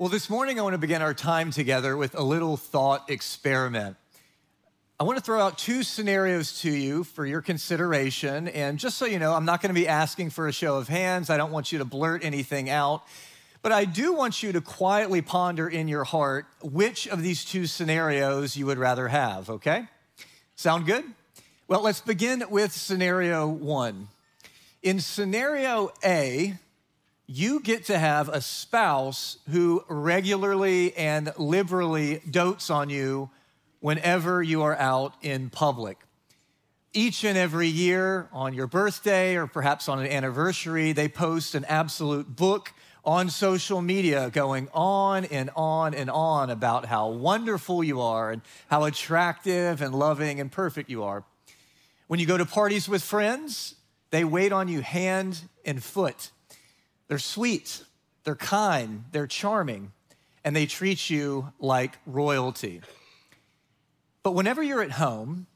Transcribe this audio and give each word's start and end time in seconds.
Well, 0.00 0.08
this 0.08 0.30
morning 0.30 0.58
I 0.58 0.62
want 0.62 0.72
to 0.72 0.78
begin 0.78 1.02
our 1.02 1.12
time 1.12 1.50
together 1.50 1.94
with 1.94 2.14
a 2.14 2.22
little 2.22 2.56
thought 2.56 3.10
experiment. 3.10 3.98
I 4.98 5.04
want 5.04 5.18
to 5.18 5.22
throw 5.22 5.38
out 5.38 5.58
two 5.58 5.82
scenarios 5.82 6.62
to 6.62 6.70
you 6.70 7.04
for 7.04 7.26
your 7.26 7.42
consideration. 7.42 8.48
And 8.48 8.78
just 8.78 8.96
so 8.96 9.04
you 9.04 9.18
know, 9.18 9.34
I'm 9.34 9.44
not 9.44 9.60
going 9.60 9.68
to 9.68 9.78
be 9.78 9.86
asking 9.86 10.30
for 10.30 10.48
a 10.48 10.52
show 10.52 10.78
of 10.78 10.88
hands. 10.88 11.28
I 11.28 11.36
don't 11.36 11.52
want 11.52 11.70
you 11.70 11.80
to 11.80 11.84
blurt 11.84 12.24
anything 12.24 12.70
out. 12.70 13.02
But 13.60 13.72
I 13.72 13.84
do 13.84 14.14
want 14.14 14.42
you 14.42 14.52
to 14.52 14.62
quietly 14.62 15.20
ponder 15.20 15.68
in 15.68 15.86
your 15.86 16.04
heart 16.04 16.46
which 16.62 17.06
of 17.06 17.22
these 17.22 17.44
two 17.44 17.66
scenarios 17.66 18.56
you 18.56 18.64
would 18.64 18.78
rather 18.78 19.08
have, 19.08 19.50
okay? 19.50 19.86
Sound 20.56 20.86
good? 20.86 21.04
Well, 21.68 21.82
let's 21.82 22.00
begin 22.00 22.44
with 22.48 22.72
scenario 22.72 23.46
one. 23.46 24.08
In 24.82 25.00
scenario 25.00 25.90
A, 26.02 26.54
you 27.32 27.60
get 27.60 27.84
to 27.84 27.96
have 27.96 28.28
a 28.28 28.40
spouse 28.40 29.38
who 29.50 29.84
regularly 29.88 30.92
and 30.96 31.32
liberally 31.38 32.20
dotes 32.28 32.70
on 32.70 32.90
you 32.90 33.30
whenever 33.78 34.42
you 34.42 34.62
are 34.62 34.74
out 34.74 35.14
in 35.22 35.48
public. 35.48 35.96
Each 36.92 37.24
and 37.24 37.38
every 37.38 37.68
year 37.68 38.28
on 38.32 38.52
your 38.52 38.66
birthday 38.66 39.36
or 39.36 39.46
perhaps 39.46 39.88
on 39.88 40.00
an 40.00 40.08
anniversary, 40.08 40.90
they 40.90 41.06
post 41.06 41.54
an 41.54 41.64
absolute 41.66 42.34
book 42.34 42.72
on 43.04 43.30
social 43.30 43.80
media 43.80 44.28
going 44.30 44.68
on 44.74 45.24
and 45.26 45.50
on 45.54 45.94
and 45.94 46.10
on 46.10 46.50
about 46.50 46.86
how 46.86 47.10
wonderful 47.10 47.84
you 47.84 48.00
are 48.00 48.32
and 48.32 48.42
how 48.68 48.82
attractive 48.82 49.80
and 49.80 49.94
loving 49.94 50.40
and 50.40 50.50
perfect 50.50 50.90
you 50.90 51.04
are. 51.04 51.22
When 52.08 52.18
you 52.18 52.26
go 52.26 52.36
to 52.36 52.44
parties 52.44 52.88
with 52.88 53.04
friends, 53.04 53.76
they 54.10 54.24
wait 54.24 54.50
on 54.50 54.66
you 54.66 54.80
hand 54.80 55.42
and 55.64 55.80
foot 55.80 56.32
they're 57.10 57.18
sweet, 57.18 57.82
they're 58.22 58.36
kind, 58.36 59.02
they're 59.10 59.26
charming, 59.26 59.90
and 60.44 60.54
they 60.54 60.64
treat 60.64 61.10
you 61.10 61.52
like 61.58 61.98
royalty. 62.06 62.82
But 64.22 64.36
whenever 64.36 64.62
you're 64.62 64.80
at 64.80 64.92
home, 64.92 65.48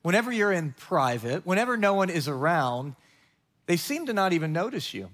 whenever 0.00 0.32
you're 0.32 0.50
in 0.50 0.72
private, 0.72 1.44
whenever 1.44 1.76
no 1.76 1.92
one 1.92 2.08
is 2.08 2.28
around, 2.28 2.96
they 3.66 3.76
seem 3.76 4.06
to 4.06 4.14
not 4.14 4.32
even 4.32 4.54
notice 4.54 4.94
you. 4.94 5.10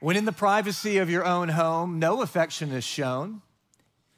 When 0.00 0.16
in 0.16 0.24
the 0.24 0.32
privacy 0.32 0.98
of 0.98 1.08
your 1.08 1.24
own 1.24 1.50
home, 1.50 2.00
no 2.00 2.22
affection 2.22 2.72
is 2.72 2.82
shown, 2.82 3.40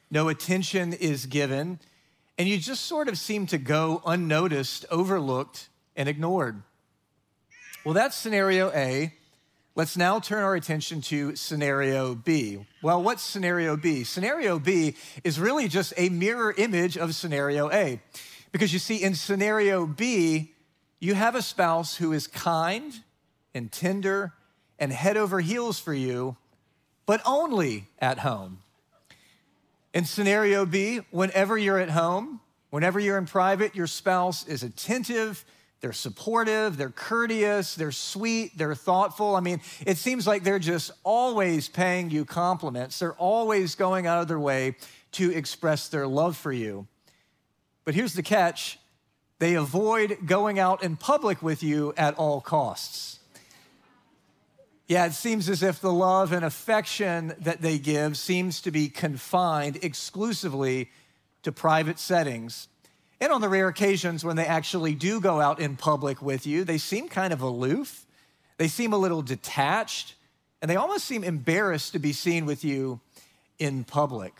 no 0.09 0.29
attention 0.29 0.93
is 0.93 1.27
given, 1.27 1.79
and 2.39 2.49
you 2.49 2.57
just 2.57 2.85
sort 2.85 3.07
of 3.07 3.19
seem 3.19 3.45
to 3.45 3.59
go 3.59 4.01
unnoticed, 4.03 4.87
overlooked, 4.89 5.69
and 5.95 6.09
ignored. 6.09 6.63
Well, 7.85 7.93
that's 7.93 8.17
scenario 8.17 8.71
A. 8.71 9.13
Let's 9.77 9.95
now 9.95 10.19
turn 10.19 10.43
our 10.43 10.55
attention 10.55 11.01
to 11.01 11.35
scenario 11.35 12.15
B. 12.15 12.65
Well, 12.81 13.03
what's 13.03 13.21
scenario 13.21 13.77
B? 13.77 14.05
Scenario 14.05 14.57
B 14.57 14.95
is 15.23 15.39
really 15.39 15.67
just 15.67 15.93
a 15.97 16.09
mirror 16.09 16.51
image 16.57 16.97
of 16.97 17.13
scenario 17.13 17.69
A. 17.69 18.01
Because 18.51 18.73
you 18.73 18.79
see, 18.79 19.03
in 19.03 19.13
scenario 19.13 19.85
B, 19.85 20.51
you 20.99 21.13
have 21.13 21.35
a 21.35 21.43
spouse 21.43 21.95
who 21.95 22.11
is 22.11 22.25
kind 22.25 22.91
and 23.53 23.71
tender 23.71 24.33
and 24.79 24.91
head 24.91 25.15
over 25.15 25.41
heels 25.41 25.79
for 25.79 25.93
you, 25.93 26.37
but 27.05 27.21
only 27.23 27.87
at 27.99 28.17
home. 28.17 28.63
In 29.93 30.05
scenario 30.05 30.65
B, 30.65 31.01
whenever 31.11 31.55
you're 31.55 31.77
at 31.77 31.91
home, 31.91 32.41
whenever 32.71 32.99
you're 32.99 33.19
in 33.19 33.27
private, 33.27 33.75
your 33.75 33.85
spouse 33.85 34.47
is 34.47 34.63
attentive 34.63 35.45
they're 35.79 35.93
supportive, 35.93 36.75
they're 36.77 36.89
courteous, 36.89 37.75
they're 37.75 37.91
sweet, 37.91 38.57
they're 38.57 38.75
thoughtful. 38.75 39.35
I 39.35 39.41
mean, 39.41 39.61
it 39.85 39.97
seems 39.97 40.25
like 40.25 40.43
they're 40.43 40.59
just 40.59 40.91
always 41.03 41.69
paying 41.69 42.09
you 42.09 42.25
compliments. 42.25 42.99
They're 42.99 43.13
always 43.13 43.75
going 43.75 44.07
out 44.07 44.21
of 44.21 44.27
their 44.27 44.39
way 44.39 44.75
to 45.13 45.31
express 45.31 45.87
their 45.87 46.07
love 46.07 46.35
for 46.35 46.51
you. 46.51 46.87
But 47.85 47.95
here's 47.95 48.13
the 48.13 48.23
catch 48.23 48.79
they 49.39 49.53
avoid 49.53 50.17
going 50.25 50.57
out 50.57 50.81
in 50.81 50.95
public 50.95 51.43
with 51.43 51.61
you 51.61 51.93
at 51.95 52.15
all 52.15 52.41
costs. 52.41 53.19
Yeah, 54.87 55.05
it 55.05 55.13
seems 55.13 55.47
as 55.49 55.61
if 55.61 55.79
the 55.79 55.91
love 55.91 56.31
and 56.31 56.43
affection 56.43 57.35
that 57.41 57.61
they 57.61 57.77
give 57.77 58.17
seems 58.17 58.61
to 58.61 58.71
be 58.71 58.89
confined 58.89 59.77
exclusively 59.83 60.89
to 61.43 61.51
private 61.51 61.99
settings 61.99 62.67
and 63.19 63.31
on 63.31 63.41
the 63.41 63.49
rare 63.49 63.67
occasions 63.67 64.23
when 64.23 64.35
they 64.35 64.45
actually 64.45 64.93
do 64.93 65.19
go 65.19 65.41
out 65.41 65.59
in 65.59 65.75
public 65.75 66.21
with 66.21 66.45
you, 66.45 66.63
they 66.63 66.77
seem 66.77 67.07
kind 67.07 67.33
of 67.33 67.41
aloof. 67.41 68.05
They 68.57 68.67
seem 68.67 68.93
a 68.93 68.97
little 68.97 69.21
detached, 69.21 70.15
and 70.61 70.69
they 70.69 70.75
almost 70.75 71.05
seem 71.05 71.23
embarrassed 71.23 71.93
to 71.93 71.99
be 71.99 72.13
seen 72.13 72.45
with 72.45 72.63
you 72.63 72.99
in 73.59 73.83
public. 73.83 74.33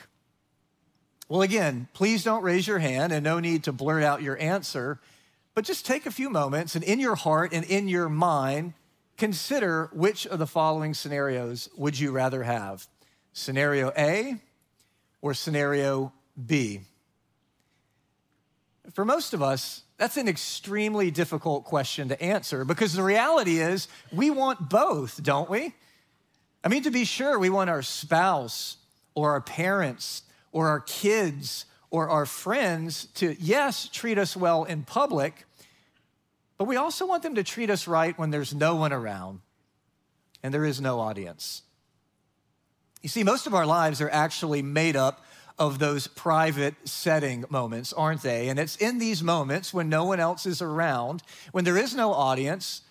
Well, 1.27 1.41
again, 1.41 1.87
please 1.93 2.23
don't 2.23 2.43
raise 2.43 2.67
your 2.67 2.79
hand 2.79 3.11
and 3.11 3.23
no 3.23 3.39
need 3.39 3.63
to 3.65 3.71
blurt 3.71 4.03
out 4.03 4.21
your 4.21 4.39
answer, 4.39 4.99
but 5.55 5.65
just 5.65 5.85
take 5.85 6.05
a 6.05 6.11
few 6.11 6.29
moments 6.29 6.75
and 6.75 6.83
in 6.83 6.99
your 6.99 7.15
heart 7.15 7.51
and 7.51 7.65
in 7.65 7.87
your 7.87 8.07
mind, 8.09 8.73
consider 9.17 9.89
which 9.91 10.25
of 10.27 10.39
the 10.39 10.47
following 10.47 10.93
scenarios 10.93 11.67
would 11.75 11.99
you 11.99 12.11
rather 12.11 12.43
have? 12.43 12.87
Scenario 13.33 13.91
A 13.97 14.35
or 15.21 15.33
scenario 15.33 16.13
B? 16.45 16.81
For 18.93 19.03
most 19.03 19.33
of 19.33 19.41
us, 19.41 19.83
that's 19.97 20.17
an 20.17 20.27
extremely 20.27 21.11
difficult 21.11 21.65
question 21.65 22.09
to 22.09 22.21
answer 22.21 22.63
because 22.63 22.93
the 22.93 23.03
reality 23.03 23.59
is 23.59 23.87
we 24.11 24.29
want 24.29 24.69
both, 24.69 25.21
don't 25.21 25.49
we? 25.49 25.73
I 26.63 26.69
mean, 26.69 26.83
to 26.83 26.91
be 26.91 27.05
sure, 27.05 27.37
we 27.39 27.49
want 27.49 27.69
our 27.69 27.81
spouse 27.81 28.77
or 29.15 29.31
our 29.31 29.41
parents 29.41 30.23
or 30.51 30.69
our 30.69 30.79
kids 30.79 31.65
or 31.89 32.09
our 32.09 32.25
friends 32.25 33.05
to, 33.15 33.35
yes, 33.39 33.89
treat 33.89 34.17
us 34.17 34.35
well 34.35 34.63
in 34.63 34.83
public, 34.83 35.45
but 36.57 36.65
we 36.65 36.75
also 36.75 37.05
want 37.05 37.23
them 37.23 37.35
to 37.35 37.43
treat 37.43 37.69
us 37.69 37.87
right 37.87 38.17
when 38.17 38.31
there's 38.31 38.53
no 38.53 38.75
one 38.75 38.93
around 38.93 39.41
and 40.43 40.53
there 40.53 40.65
is 40.65 40.81
no 40.81 40.99
audience. 40.99 41.61
You 43.01 43.09
see, 43.09 43.23
most 43.23 43.47
of 43.47 43.53
our 43.53 43.65
lives 43.65 44.01
are 44.01 44.09
actually 44.09 44.61
made 44.61 44.95
up 44.95 45.23
of 45.59 45.79
those 45.79 46.07
private 46.07 46.75
setting 46.87 47.43
moments, 47.49 47.91
aren't 47.93 48.21
they? 48.21 48.49
And 48.49 48.59
it's 48.59 48.75
in 48.75 48.99
these 48.99 49.23
moments 49.23 49.73
when 49.73 49.89
no 49.89 50.05
one 50.05 50.19
else 50.19 50.45
is 50.45 50.61
around, 50.61 51.23
when 51.51 51.63
there 51.63 51.77
is 51.77 51.95
no 51.95 52.13
audience, 52.13 52.81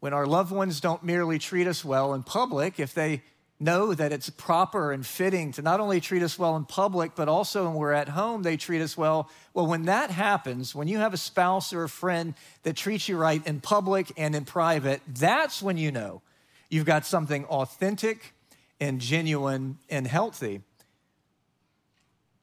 when 0.00 0.12
our 0.12 0.26
loved 0.26 0.52
ones 0.52 0.80
don't 0.80 1.04
merely 1.04 1.38
treat 1.38 1.66
us 1.66 1.84
well 1.84 2.12
in 2.14 2.22
public, 2.22 2.80
if 2.80 2.94
they 2.94 3.22
know 3.60 3.94
that 3.94 4.12
it's 4.12 4.28
proper 4.28 4.92
and 4.92 5.06
fitting 5.06 5.52
to 5.52 5.62
not 5.62 5.80
only 5.80 6.00
treat 6.00 6.22
us 6.22 6.38
well 6.38 6.56
in 6.56 6.64
public, 6.64 7.14
but 7.14 7.28
also 7.28 7.64
when 7.64 7.74
we're 7.74 7.92
at 7.92 8.08
home, 8.08 8.42
they 8.42 8.56
treat 8.56 8.82
us 8.82 8.96
well. 8.96 9.30
Well, 9.54 9.66
when 9.66 9.84
that 9.84 10.10
happens, 10.10 10.74
when 10.74 10.88
you 10.88 10.98
have 10.98 11.14
a 11.14 11.16
spouse 11.16 11.72
or 11.72 11.84
a 11.84 11.88
friend 11.88 12.34
that 12.64 12.76
treats 12.76 13.08
you 13.08 13.16
right 13.16 13.44
in 13.46 13.60
public 13.60 14.12
and 14.16 14.34
in 14.34 14.44
private, 14.44 15.00
that's 15.06 15.62
when 15.62 15.76
you 15.76 15.92
know 15.92 16.20
you've 16.68 16.84
got 16.84 17.06
something 17.06 17.44
authentic 17.46 18.34
and 18.80 19.00
genuine 19.00 19.78
and 19.88 20.06
healthy. 20.06 20.60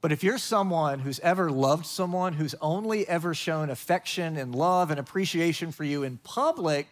But 0.02 0.12
if 0.12 0.24
you're 0.24 0.40
someone 0.40 1.00
who's 1.00 1.20
ever 1.20 1.52
loved 1.52 1.86
someone, 1.86 2.34
who's 2.34 2.56
only 2.60 3.08
ever 3.08 3.36
shown 3.36 3.70
affection 3.70 4.36
and 4.36 4.56
love 4.56 4.90
and 4.90 5.00
appreciation 5.00 5.72
for 5.72 5.84
you 5.84 6.02
in 6.02 6.18
public, 6.18 6.88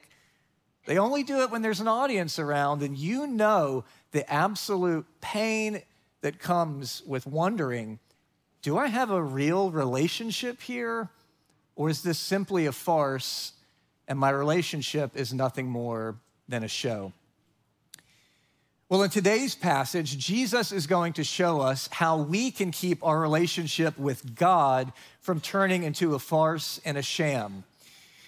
they 0.86 1.00
only 1.00 1.24
do 1.24 1.42
it 1.42 1.50
when 1.50 1.64
there's 1.64 1.80
an 1.80 1.88
audience 1.88 2.38
around, 2.38 2.84
and 2.84 2.98
you 2.98 3.25
know 3.25 3.84
the 4.12 4.31
absolute 4.31 5.06
pain 5.22 5.81
that 6.22 6.40
comes 6.40 7.02
with 7.06 7.25
wondering 7.25 8.00
do 8.62 8.78
I 8.78 8.88
have 8.88 9.09
a 9.09 9.24
real 9.24 9.72
relationship 9.72 10.62
here? 10.62 11.08
Or 11.78 11.90
is 11.90 12.03
this 12.03 12.19
simply 12.19 12.66
a 12.66 12.74
farce 12.74 13.53
and 14.06 14.19
my 14.19 14.31
relationship 14.31 15.16
is 15.16 15.34
nothing 15.34 15.68
more 15.68 16.18
than 16.50 16.66
a 16.66 16.68
show? 16.68 17.14
Well, 18.89 19.03
in 19.03 19.11
today's 19.11 19.53
passage, 19.53 20.17
Jesus 20.17 20.71
is 20.71 20.88
going 20.88 21.13
to 21.13 21.24
show 21.24 21.62
us 21.62 21.88
how 21.91 22.18
we 22.18 22.50
can 22.50 22.71
keep 22.71 23.06
our 23.06 23.19
relationship 23.19 23.95
with 24.00 24.33
God 24.33 24.91
from 25.21 25.41
turning 25.41 25.83
into 25.83 26.15
a 26.15 26.19
farce 26.19 26.81
and 26.83 26.97
a 26.97 27.03
sham. 27.03 27.65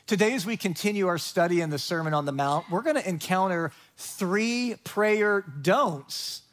Today, 0.06 0.34
as 0.34 0.46
we 0.46 0.58
continue 0.58 1.08
our 1.08 1.18
study 1.18 1.62
in 1.62 1.72
the 1.72 1.80
Sermon 1.80 2.14
on 2.14 2.26
the 2.26 2.32
Mount, 2.32 2.70
we're 2.70 2.84
going 2.84 2.96
to 2.96 3.10
encounter 3.10 3.72
three 3.98 4.76
prayer 4.84 5.42
don'ts, 5.42 6.44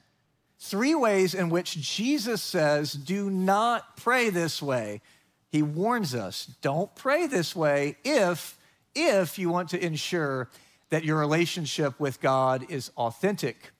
three 0.58 0.94
ways 0.94 1.34
in 1.34 1.50
which 1.50 1.72
Jesus 1.72 2.40
says, 2.40 2.94
do 2.94 3.28
not 3.28 3.98
pray 3.98 4.30
this 4.30 4.62
way. 4.62 5.02
He 5.50 5.60
warns 5.60 6.14
us, 6.14 6.46
don't 6.62 6.96
pray 6.96 7.26
this 7.26 7.54
way 7.54 7.98
if, 8.04 8.58
if 8.94 9.38
you 9.38 9.50
want 9.50 9.68
to 9.68 9.84
ensure 9.84 10.48
that 10.88 11.04
your 11.04 11.18
relationship 11.18 12.00
with 12.00 12.22
God 12.22 12.64
is 12.70 12.90
authentic 12.96 13.72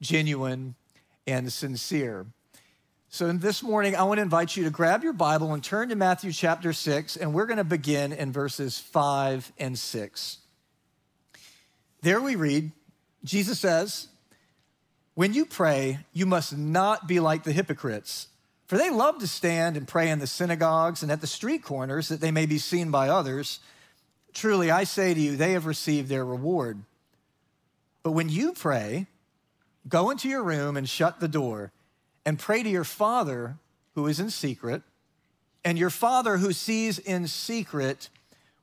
genuine, 0.00 0.74
and 1.26 1.52
sincere. 1.52 2.26
So, 3.08 3.32
this 3.32 3.62
morning, 3.62 3.96
I 3.96 4.02
want 4.02 4.18
to 4.18 4.22
invite 4.22 4.56
you 4.56 4.64
to 4.64 4.70
grab 4.70 5.02
your 5.02 5.12
Bible 5.12 5.54
and 5.54 5.62
turn 5.62 5.88
to 5.88 5.96
Matthew 5.96 6.32
chapter 6.32 6.72
6, 6.72 7.16
and 7.16 7.32
we're 7.32 7.46
going 7.46 7.56
to 7.56 7.64
begin 7.64 8.12
in 8.12 8.32
verses 8.32 8.78
5 8.78 9.52
and 9.58 9.78
6. 9.78 10.38
There 12.02 12.20
we 12.20 12.36
read, 12.36 12.72
Jesus 13.24 13.58
says, 13.58 14.08
When 15.14 15.32
you 15.32 15.46
pray, 15.46 16.00
you 16.12 16.26
must 16.26 16.56
not 16.56 17.08
be 17.08 17.20
like 17.20 17.44
the 17.44 17.52
hypocrites, 17.52 18.28
for 18.66 18.76
they 18.76 18.90
love 18.90 19.18
to 19.18 19.26
stand 19.26 19.76
and 19.76 19.88
pray 19.88 20.10
in 20.10 20.18
the 20.18 20.26
synagogues 20.26 21.02
and 21.02 21.10
at 21.10 21.20
the 21.20 21.26
street 21.26 21.62
corners 21.62 22.08
that 22.08 22.20
they 22.20 22.30
may 22.30 22.46
be 22.46 22.58
seen 22.58 22.90
by 22.90 23.08
others. 23.08 23.60
Truly, 24.34 24.70
I 24.70 24.84
say 24.84 25.14
to 25.14 25.20
you, 25.20 25.36
they 25.36 25.52
have 25.52 25.66
received 25.66 26.08
their 26.08 26.24
reward. 26.24 26.82
But 28.02 28.12
when 28.12 28.28
you 28.28 28.52
pray, 28.52 29.06
go 29.88 30.10
into 30.10 30.28
your 30.28 30.42
room 30.42 30.76
and 30.76 30.88
shut 30.88 31.20
the 31.20 31.28
door 31.28 31.72
and 32.24 32.38
pray 32.38 32.62
to 32.62 32.68
your 32.68 32.84
Father 32.84 33.56
who 33.94 34.06
is 34.06 34.20
in 34.20 34.30
secret, 34.30 34.82
and 35.64 35.78
your 35.78 35.90
Father 35.90 36.36
who 36.36 36.52
sees 36.52 36.98
in 36.98 37.26
secret 37.26 38.08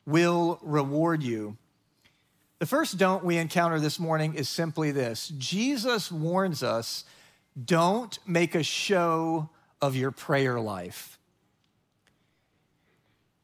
will 0.05 0.59
reward 0.61 1.23
you. 1.23 1.57
The 2.59 2.65
first 2.65 2.97
don't 2.97 3.25
we 3.25 3.37
encounter 3.37 3.79
this 3.79 3.99
morning 3.99 4.35
is 4.35 4.47
simply 4.47 4.91
this 4.91 5.29
Jesus 5.37 6.11
warns 6.11 6.63
us 6.63 7.03
don't 7.65 8.17
make 8.25 8.55
a 8.55 8.63
show 8.63 9.49
of 9.81 9.95
your 9.95 10.11
prayer 10.11 10.59
life. 10.59 11.19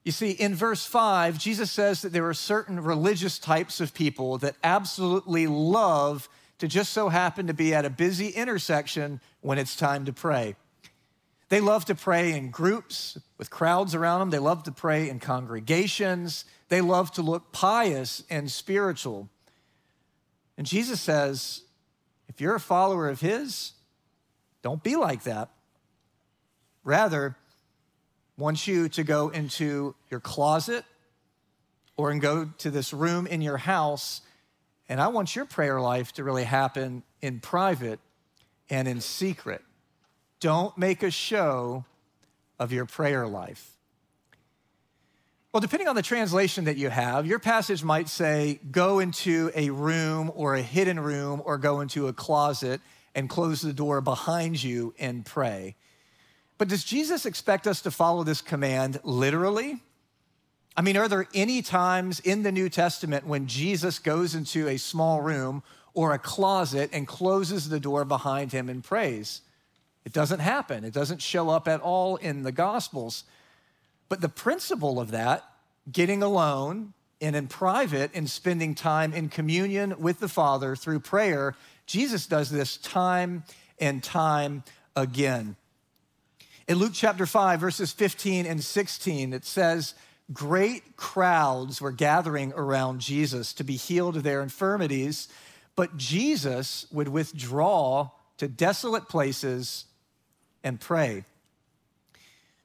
You 0.06 0.12
see, 0.12 0.32
in 0.32 0.56
verse 0.56 0.86
5, 0.86 1.38
Jesus 1.38 1.70
says 1.70 2.02
that 2.02 2.14
there 2.14 2.28
are 2.28 2.34
certain 2.34 2.80
religious 2.80 3.38
types 3.38 3.82
of 3.82 3.94
people 3.94 4.38
that 4.40 4.56
absolutely 4.64 5.46
love 5.46 6.30
to 6.60 6.68
just 6.68 6.94
so 6.94 7.10
happen 7.10 7.48
to 7.48 7.54
be 7.54 7.74
at 7.74 7.86
a 7.86 7.90
busy 7.90 8.30
intersection 8.30 9.20
when 9.42 9.58
it's 9.58 9.76
time 9.76 10.06
to 10.06 10.14
pray. 10.14 10.56
They 11.50 11.62
love 11.62 11.86
to 11.86 11.96
pray 11.96 12.34
in 12.34 12.52
groups 12.52 13.18
with 13.38 13.50
crowds 13.50 13.96
around 13.96 14.20
them. 14.20 14.30
They 14.30 14.40
love 14.40 14.64
to 14.64 14.72
pray 14.72 15.10
in 15.10 15.20
congregations. 15.20 16.46
They 16.68 16.82
love 16.82 17.12
to 17.14 17.24
look 17.24 17.52
pious 17.52 18.24
and 18.30 18.52
spiritual. 18.52 19.30
And 20.58 20.68
Jesus 20.68 21.02
says, 21.02 21.64
if 22.28 22.40
you're 22.40 22.56
a 22.56 22.60
follower 22.60 23.10
of 23.10 23.22
His, 23.22 23.74
don't 24.62 24.84
be 24.84 24.96
like 24.96 25.24
that. 25.24 25.50
Rather, 26.84 27.36
wants 28.38 28.68
you 28.68 28.88
to 28.90 29.04
go 29.04 29.30
into 29.30 29.96
your 30.12 30.20
closet 30.20 30.86
or 31.98 32.12
and 32.12 32.22
go 32.22 32.46
to 32.60 32.70
this 32.70 32.94
room 32.94 33.28
in 33.28 33.42
your 33.42 33.58
house. 33.58 34.22
And 34.90 35.00
I 35.00 35.08
want 35.10 35.36
your 35.36 35.46
prayer 35.46 35.80
life 35.80 36.14
to 36.14 36.24
really 36.24 36.44
happen 36.44 37.04
in 37.22 37.40
private 37.40 38.00
and 38.70 38.88
in 38.88 39.02
secret. 39.02 39.62
Don't 40.40 40.76
make 40.78 41.04
a 41.04 41.12
show 41.12 41.86
of 42.58 42.74
your 42.74 42.86
prayer 42.86 43.28
life. 43.28 43.78
Well, 45.54 45.62
depending 45.62 45.88
on 45.88 45.96
the 45.96 46.02
translation 46.02 46.66
that 46.66 46.78
you 46.78 46.90
have, 46.90 47.26
your 47.26 47.40
passage 47.40 47.84
might 47.84 48.10
say, 48.10 48.60
go 48.72 49.00
into 49.00 49.52
a 49.56 49.70
room 49.70 50.32
or 50.36 50.56
a 50.56 50.62
hidden 50.62 51.00
room 51.00 51.42
or 51.44 51.58
go 51.58 51.82
into 51.82 52.08
a 52.08 52.14
closet 52.14 52.82
and 53.16 53.30
close 53.30 53.62
the 53.62 53.74
door 53.74 54.02
behind 54.02 54.62
you 54.62 54.94
and 55.00 55.26
pray. 55.26 55.76
But 56.60 56.68
does 56.68 56.84
Jesus 56.84 57.26
expect 57.26 57.66
us 57.66 57.82
to 57.82 57.92
follow 57.92 58.24
this 58.24 58.42
command 58.42 59.00
literally? 59.04 59.82
I 60.76 60.82
mean, 60.82 60.98
are 60.98 61.08
there 61.08 61.28
any 61.34 61.62
times 61.62 62.20
in 62.20 62.44
the 62.44 62.52
New 62.52 62.70
Testament 62.70 63.26
when 63.26 63.48
Jesus 63.48 64.00
goes 64.00 64.36
into 64.36 64.68
a 64.68 64.78
small 64.78 65.22
room 65.22 65.64
or 65.94 66.14
a 66.14 66.20
closet 66.20 66.90
and 66.94 67.08
closes 67.08 67.70
the 67.70 67.80
door 67.80 68.06
behind 68.06 68.52
him 68.52 68.70
and 68.70 68.84
prays? 68.84 69.42
It 70.06 70.14
doesn't 70.14 70.40
happen. 70.40 70.84
It 70.84 70.94
doesn't 70.94 71.22
show 71.22 71.50
up 71.50 71.68
at 71.68 71.82
all 71.82 72.16
in 72.16 72.44
the 72.44 72.52
Gospels. 72.52 73.26
But 74.08 74.22
the 74.22 74.30
principle 74.30 75.00
of 75.00 75.12
that, 75.12 75.44
getting 75.92 76.24
alone 76.24 76.94
and 77.22 77.36
in 77.36 77.48
private 77.48 78.12
and 78.14 78.30
spending 78.30 78.74
time 78.74 79.14
in 79.14 79.30
communion 79.30 79.96
with 80.00 80.20
the 80.20 80.30
Father 80.30 80.76
through 80.76 81.02
prayer, 81.02 81.56
Jesus 81.86 82.26
does 82.26 82.50
this 82.50 82.78
time 82.78 83.44
and 83.80 84.02
time 84.02 84.64
again. 84.96 85.56
In 86.68 86.78
Luke 86.78 86.94
chapter 86.94 87.26
5, 87.26 87.60
verses 87.60 87.92
15 87.92 88.46
and 88.46 88.64
16, 88.64 89.34
it 89.34 89.44
says, 89.44 89.96
Great 90.32 90.96
crowds 90.96 91.82
were 91.82 91.92
gathering 91.92 92.54
around 92.56 93.02
Jesus 93.02 93.54
to 93.54 93.64
be 93.64 93.76
healed 93.76 94.18
of 94.18 94.24
their 94.24 94.42
infirmities, 94.42 95.28
but 95.76 95.98
Jesus 95.98 96.86
would 96.92 97.08
withdraw 97.08 98.10
to 98.38 98.48
desolate 98.48 99.10
places 99.10 99.86
and 100.64 100.80
pray. 100.80 101.24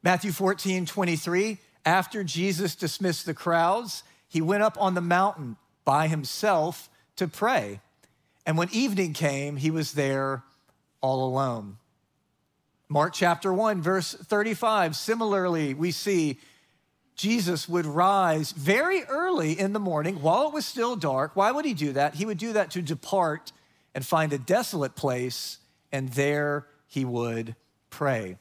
Matthew 0.02 0.32
14, 0.32 0.84
23, 0.84 1.58
after 1.86 2.22
Jesus 2.22 2.74
dismissed 2.74 3.24
the 3.24 3.34
crowds, 3.34 4.02
he 4.28 4.42
went 4.42 4.62
up 4.62 4.76
on 4.80 4.94
the 4.94 5.00
mountain 5.00 5.56
by 5.84 6.08
himself 6.08 6.90
to 7.16 7.26
pray. 7.28 7.80
And 8.44 8.58
when 8.58 8.68
evening 8.72 9.14
came, 9.14 9.56
he 9.56 9.70
was 9.70 9.92
there 9.92 10.42
all 11.00 11.24
alone. 11.24 11.78
Mark 12.88 13.14
chapter 13.14 13.52
1, 13.52 13.80
verse 13.80 14.12
35, 14.12 14.94
similarly, 14.94 15.72
we 15.72 15.90
see 15.90 16.38
Jesus 17.16 17.68
would 17.68 17.86
rise 17.86 18.52
very 18.52 19.04
early 19.04 19.58
in 19.58 19.72
the 19.72 19.78
morning 19.78 20.20
while 20.20 20.48
it 20.48 20.54
was 20.54 20.66
still 20.66 20.96
dark. 20.96 21.36
Why 21.36 21.52
would 21.52 21.64
he 21.64 21.74
do 21.74 21.92
that? 21.92 22.16
He 22.16 22.26
would 22.26 22.38
do 22.38 22.52
that 22.54 22.70
to 22.72 22.82
depart 22.82 23.52
and 23.94 24.04
find 24.04 24.32
a 24.32 24.38
desolate 24.38 24.96
place, 24.96 25.58
and 25.92 26.08
there 26.10 26.66
he 26.88 27.04
would 27.04 27.54
pray. 27.90 28.38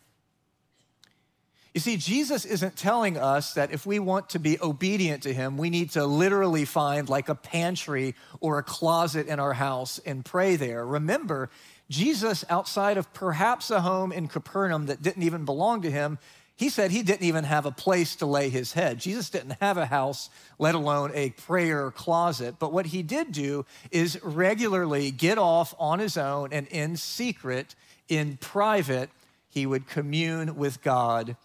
You 1.73 1.81
see, 1.81 1.97
Jesus 1.97 2.45
isn't 2.45 2.75
telling 2.75 3.17
us 3.17 3.55
that 3.55 3.71
if 3.71 3.85
we 3.85 3.97
want 3.97 4.29
to 4.29 4.39
be 4.39 4.59
obedient 4.61 5.23
to 5.23 5.33
him, 5.33 5.57
we 5.57 5.71
need 5.71 5.91
to 5.91 6.05
literally 6.05 6.65
find 6.65 7.09
like 7.09 7.29
a 7.29 7.35
pantry 7.35 8.13
or 8.39 8.59
a 8.59 8.63
closet 8.63 9.27
in 9.27 9.39
our 9.39 9.53
house 9.53 9.99
and 10.05 10.23
pray 10.23 10.55
there. 10.55 10.85
Remember, 10.85 11.49
Jesus, 11.89 12.45
outside 12.47 12.97
of 12.97 13.11
perhaps 13.13 13.71
a 13.71 13.81
home 13.81 14.11
in 14.11 14.27
Capernaum 14.27 14.85
that 14.85 15.01
didn't 15.01 15.23
even 15.23 15.45
belong 15.45 15.81
to 15.81 15.89
him, 15.89 16.19
he 16.55 16.69
said 16.69 16.91
he 16.91 17.01
didn't 17.01 17.25
even 17.25 17.45
have 17.45 17.65
a 17.65 17.71
place 17.71 18.15
to 18.17 18.25
lay 18.25 18.49
his 18.49 18.73
head. 18.73 18.99
Jesus 18.99 19.29
didn't 19.29 19.57
have 19.59 19.77
a 19.77 19.87
house, 19.87 20.29
let 20.59 20.75
alone 20.75 21.11
a 21.13 21.31
prayer 21.31 21.89
closet. 21.89 22.55
But 22.59 22.71
what 22.71 22.87
he 22.87 23.01
did 23.01 23.31
do 23.31 23.65
is 23.91 24.19
regularly 24.23 25.09
get 25.09 25.39
off 25.39 25.73
on 25.79 25.99
his 25.99 26.15
own 26.15 26.53
and 26.53 26.67
in 26.67 26.95
secret, 26.95 27.75
in 28.07 28.37
private, 28.37 29.09
he 29.49 29.65
would 29.65 29.87
commune 29.87 30.55
with 30.55 30.81
God 30.83 31.35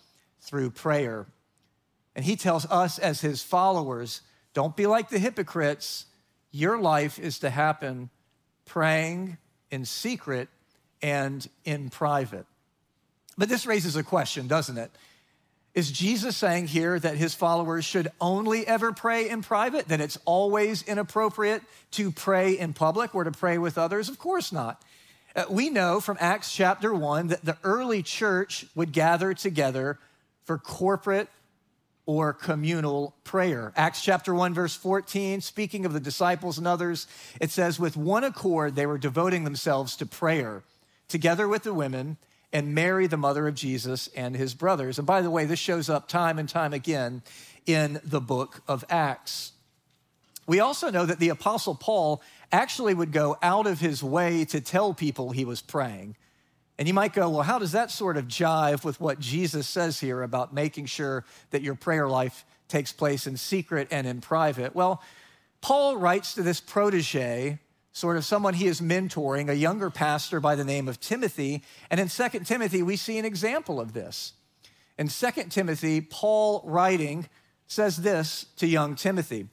through 0.41 0.71
prayer. 0.71 1.27
And 2.15 2.25
he 2.25 2.37
tells 2.37 2.67
us 2.67 2.99
as 2.99 3.23
his 3.23 3.43
followers 3.43 4.23
don't 4.53 4.77
be 4.77 4.87
like 4.87 5.09
the 5.09 5.19
hypocrites. 5.19 6.07
Your 6.51 6.79
life 6.81 7.19
is 7.19 7.39
to 7.41 7.51
happen 7.51 8.11
praying 8.67 9.39
in 9.71 9.85
secret 9.85 10.49
and 11.01 11.49
in 11.65 11.89
private. 11.91 12.47
But 13.39 13.49
this 13.49 13.67
raises 13.67 13.95
a 13.95 14.03
question, 14.03 14.49
doesn't 14.49 14.77
it? 14.77 14.91
Is 15.75 15.93
Jesus 15.93 16.37
saying 16.37 16.67
here 16.67 16.99
that 16.99 17.17
his 17.17 17.35
followers 17.35 17.85
should 17.85 18.11
only 18.21 18.67
ever 18.67 18.93
pray 18.93 19.31
in 19.31 19.43
private, 19.43 19.89
that 19.89 20.01
it's 20.01 20.19
always 20.25 20.83
inappropriate 20.83 21.63
to 21.93 22.11
pray 22.11 22.59
in 22.59 22.73
public 22.73 23.15
or 23.15 23.23
to 23.23 23.31
pray 23.31 23.59
with 23.59 23.79
others? 23.79 24.09
Of 24.09 24.19
course 24.19 24.51
not. 24.51 24.83
Uh, 25.37 25.45
we 25.49 25.71
know 25.71 26.01
from 26.01 26.17
Acts 26.19 26.53
chapter 26.53 26.93
1 26.93 27.29
that 27.29 27.45
the 27.45 27.57
early 27.63 28.03
church 28.03 28.67
would 28.75 28.93
gather 28.93 29.35
together 29.35 30.01
for 30.45 30.59
corporate 30.59 31.29
or 32.07 32.33
communal 32.33 33.15
prayer. 33.23 33.73
Acts 33.77 34.03
chapter 34.03 34.35
1, 34.35 34.55
verse 34.55 34.75
14, 34.75 35.43
speaking 35.43 35.85
of 35.85 35.93
the 35.93 36.01
disciples 36.01 36.59
and 36.59 36.67
others, 36.67 37.07
it 37.41 37.51
says, 37.51 37.79
With 37.79 37.97
one 37.97 38.25
accord, 38.25 38.75
they 38.75 38.87
were 38.87 38.99
devoting 38.99 39.45
themselves 39.45 39.95
to 39.97 40.07
prayer, 40.07 40.65
together 41.07 41.47
with 41.47 41.63
the 41.65 41.75
women, 41.75 42.17
and 42.53 42.75
Mary, 42.75 43.07
the 43.07 43.17
mother 43.17 43.47
of 43.47 43.55
Jesus, 43.55 44.09
and 44.17 44.35
his 44.35 44.55
brothers. 44.55 44.99
And 44.99 45.07
by 45.07 45.21
the 45.23 45.31
way, 45.31 45.45
this 45.45 45.59
shows 45.59 45.89
up 45.89 46.09
time 46.09 46.39
and 46.39 46.49
time 46.49 46.73
again 46.73 47.23
in 47.67 48.01
the 48.03 48.21
book 48.21 48.63
of 48.67 48.85
Acts. 48.89 49.53
We 50.47 50.61
also 50.61 50.91
know 50.91 51.05
that 51.05 51.19
the 51.19 51.29
Apostle 51.29 51.75
Paul 51.75 52.23
actually 52.51 52.95
would 52.95 53.13
go 53.13 53.37
out 53.43 53.67
of 53.67 53.81
his 53.81 54.03
way 54.03 54.47
to 54.47 54.61
tell 54.63 54.95
people 54.95 55.31
he 55.31 55.45
was 55.45 55.61
praying. 55.61 56.17
And 56.79 56.89
you 56.89 56.95
might 56.95 57.13
go, 57.13 57.29
well, 57.29 57.43
how 57.43 57.59
does 57.59 57.73
that 57.73 57.91
sort 57.91 58.17
of 58.17 58.27
jive 58.29 58.85
with 58.85 59.01
what 59.01 59.19
Jesus 59.19 59.69
says 59.69 60.01
here 60.01 60.23
about 60.23 60.55
making 60.55 60.87
sure 60.87 61.25
that 61.51 61.61
your 61.61 61.75
prayer 61.75 62.09
life 62.09 62.47
takes 62.69 62.93
place 62.93 63.27
in 63.27 63.37
secret 63.37 63.89
and 63.91 64.07
in 64.07 64.23
private? 64.23 64.75
Well, 64.75 65.03
Paul 65.61 65.97
writes 65.97 66.35
to 66.35 66.43
this 66.43 66.61
protege, 66.61 67.59
sort 67.93 68.17
of 68.17 68.25
someone 68.25 68.55
he 68.55 68.67
is 68.67 68.81
mentoring, 68.81 69.49
a 69.49 69.55
younger 69.55 69.91
pastor 69.91 70.41
by 70.41 70.55
the 70.55 70.65
name 70.65 70.89
of 70.89 71.01
Timothy. 71.01 71.63
And 71.91 71.99
in 71.99 72.09
2 72.09 72.29
Timothy, 72.41 72.83
we 72.83 72.97
see 72.97 73.19
an 73.19 73.25
example 73.25 73.81
of 73.81 73.93
this. 73.93 74.35
In 74.99 75.09
2 75.09 75.31
Timothy, 75.51 76.01
Paul 76.01 76.63
writing 76.65 77.29
says 77.67 77.99
this 77.99 78.47
to 78.57 78.67
young 78.67 78.95
Timothy 78.95 79.49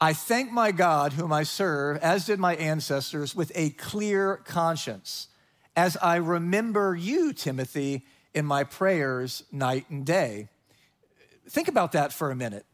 I 0.00 0.12
thank 0.12 0.52
my 0.52 0.72
God, 0.72 1.14
whom 1.14 1.32
I 1.32 1.44
serve, 1.44 1.96
as 1.98 2.26
did 2.26 2.38
my 2.38 2.56
ancestors, 2.56 3.34
with 3.34 3.52
a 3.54 3.70
clear 3.70 4.36
conscience 4.44 5.28
as 5.76 5.96
I 5.96 6.16
remember 6.16 6.94
you, 6.94 7.32
Timothy, 7.32 8.04
in 8.32 8.44
my 8.44 8.64
prayers 8.64 9.44
night 9.50 9.86
and 9.90 10.04
day. 10.04 10.48
Think 11.48 11.68
about 11.68 11.92
that 11.92 12.12
for 12.12 12.30
a 12.30 12.36
minute. 12.36 12.66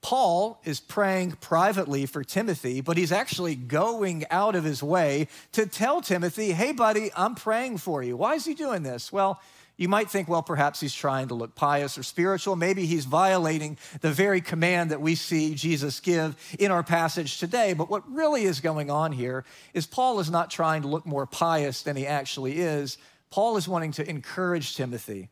Paul 0.00 0.60
is 0.64 0.80
praying 0.80 1.32
privately 1.40 2.06
for 2.06 2.22
Timothy, 2.22 2.80
but 2.80 2.96
he's 2.96 3.12
actually 3.12 3.56
going 3.56 4.24
out 4.30 4.54
of 4.54 4.64
his 4.64 4.82
way 4.82 5.28
to 5.52 5.66
tell 5.66 6.00
Timothy, 6.00 6.52
hey, 6.52 6.72
buddy, 6.72 7.10
I'm 7.16 7.34
praying 7.34 7.78
for 7.78 8.02
you. 8.02 8.16
Why 8.16 8.34
is 8.34 8.44
he 8.44 8.54
doing 8.54 8.84
this? 8.84 9.12
Well, 9.12 9.40
you 9.76 9.88
might 9.88 10.10
think, 10.10 10.28
well, 10.28 10.42
perhaps 10.42 10.80
he's 10.80 10.94
trying 10.94 11.28
to 11.28 11.34
look 11.34 11.54
pious 11.54 11.96
or 11.96 12.02
spiritual. 12.02 12.56
Maybe 12.56 12.84
he's 12.84 13.04
violating 13.04 13.78
the 14.00 14.10
very 14.10 14.40
command 14.40 14.90
that 14.90 15.00
we 15.00 15.14
see 15.14 15.54
Jesus 15.54 16.00
give 16.00 16.36
in 16.58 16.72
our 16.72 16.82
passage 16.82 17.38
today. 17.38 17.74
But 17.74 17.88
what 17.88 18.10
really 18.10 18.42
is 18.42 18.60
going 18.60 18.90
on 18.90 19.12
here 19.12 19.44
is 19.74 19.86
Paul 19.86 20.18
is 20.18 20.30
not 20.30 20.50
trying 20.50 20.82
to 20.82 20.88
look 20.88 21.06
more 21.06 21.26
pious 21.26 21.82
than 21.82 21.94
he 21.94 22.08
actually 22.08 22.58
is. 22.58 22.98
Paul 23.30 23.56
is 23.56 23.68
wanting 23.68 23.92
to 23.92 24.08
encourage 24.08 24.74
Timothy 24.74 25.28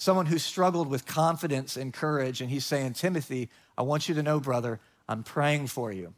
someone 0.00 0.24
who 0.24 0.38
struggled 0.38 0.88
with 0.88 1.04
confidence 1.04 1.76
and 1.76 1.92
courage. 1.92 2.40
And 2.40 2.48
he's 2.50 2.64
saying, 2.64 2.94
Timothy, 2.94 3.50
I 3.76 3.82
want 3.82 4.08
you 4.08 4.14
to 4.14 4.22
know, 4.22 4.40
brother, 4.40 4.80
I'm 5.06 5.22
praying 5.22 5.66
for 5.66 5.92
you. 5.92 6.14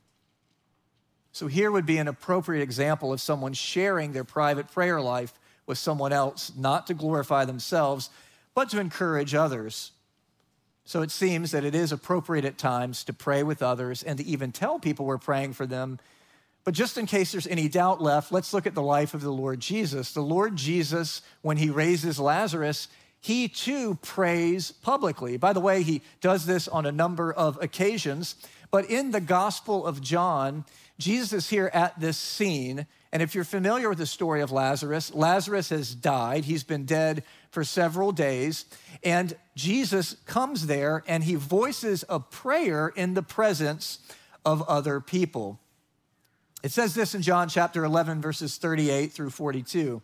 So 1.33 1.49
here 1.49 1.71
would 1.71 1.85
be 1.85 1.99
an 1.99 2.07
appropriate 2.07 2.63
example 2.63 3.13
of 3.13 3.21
someone 3.21 3.55
sharing 3.55 4.13
their 4.13 4.23
private 4.23 4.71
prayer 4.71 5.01
life 5.01 5.33
with 5.67 5.79
someone 5.79 6.13
else, 6.13 6.53
not 6.57 6.87
to 6.87 6.95
glorify 6.95 7.45
themselves, 7.45 8.09
but 8.55 8.71
to 8.71 8.79
encourage 8.79 9.35
others. 9.35 9.91
So 10.85 11.03
it 11.03 11.11
seems 11.11 11.51
that 11.51 11.65
it 11.65 11.75
is 11.75 11.91
appropriate 11.91 12.45
at 12.45 12.59
times 12.59 13.03
to 13.05 13.13
pray 13.13 13.43
with 13.43 13.65
others 13.65 14.05
and 14.05 14.17
to 14.19 14.25
even 14.25 14.53
tell 14.53 14.79
people 14.79 15.07
we're 15.07 15.19
praying 15.19 15.55
for 15.55 15.67
them. 15.67 15.99
But 16.63 16.75
just 16.75 16.99
in 16.99 17.07
case 17.07 17.33
there's 17.33 17.49
any 17.49 17.69
doubt 17.69 18.01
left, 18.01 18.31
let's 18.31 18.55
look 18.55 18.69
at 18.69 18.75
the 18.75 18.83
life 18.83 19.13
of 19.15 19.23
the 19.23 19.33
Lord 19.33 19.59
Jesus. 19.59 20.13
The 20.13 20.21
Lord 20.21 20.55
Jesus, 20.55 21.23
when 21.41 21.57
he 21.57 21.69
raises 21.69 22.21
Lazarus, 22.21 22.87
he 23.23 23.47
too 23.47 23.95
prays 24.03 24.73
publicly. 24.73 25.37
By 25.37 25.53
the 25.53 25.61
way, 25.61 25.83
he 25.83 26.03
does 26.21 26.45
this 26.45 26.67
on 26.67 26.85
a 26.85 26.93
number 26.93 27.33
of 27.33 27.57
occasions. 27.63 28.35
But 28.73 28.91
in 28.91 29.13
the 29.13 29.21
Gospel 29.21 29.87
of 29.87 30.01
John, 30.01 30.65
Jesus 30.99 31.33
is 31.33 31.49
here 31.49 31.71
at 31.73 31.99
this 32.01 32.17
scene. 32.17 32.85
And 33.13 33.23
if 33.23 33.37
you're 33.37 33.45
familiar 33.45 33.89
with 33.89 33.99
the 33.99 34.07
story 34.07 34.41
of 34.41 34.51
Lazarus, 34.51 35.15
Lazarus 35.15 35.69
has 35.69 35.95
died. 35.95 36.47
He's 36.47 36.65
been 36.65 36.85
dead 36.85 37.23
for 37.53 37.63
several 37.63 38.11
days. 38.11 38.65
And 39.05 39.37
Jesus 39.55 40.17
comes 40.27 40.67
there 40.67 41.05
and 41.07 41.23
he 41.23 41.37
voices 41.37 42.05
a 42.09 42.19
prayer 42.19 42.89
in 42.89 43.15
the 43.15 43.23
presence 43.23 44.01
of 44.45 44.63
other 44.63 44.99
people. 45.01 45.61
It 46.65 46.73
says 46.73 46.97
this 46.97 47.15
in 47.15 47.23
John 47.23 47.49
chapter 47.49 47.85
11, 47.85 48.21
verses 48.21 48.57
38 48.57 49.13
through 49.13 49.31
42. 49.31 50.03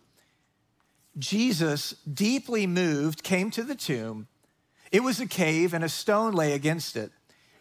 Jesus, 1.19 1.93
deeply 2.11 2.65
moved, 2.65 3.23
came 3.23 3.51
to 3.51 3.63
the 3.63 3.75
tomb. 3.75 4.27
It 4.91 5.03
was 5.03 5.19
a 5.19 5.27
cave, 5.27 5.73
and 5.73 5.83
a 5.83 5.89
stone 5.89 6.33
lay 6.33 6.53
against 6.53 6.95
it. 6.95 7.11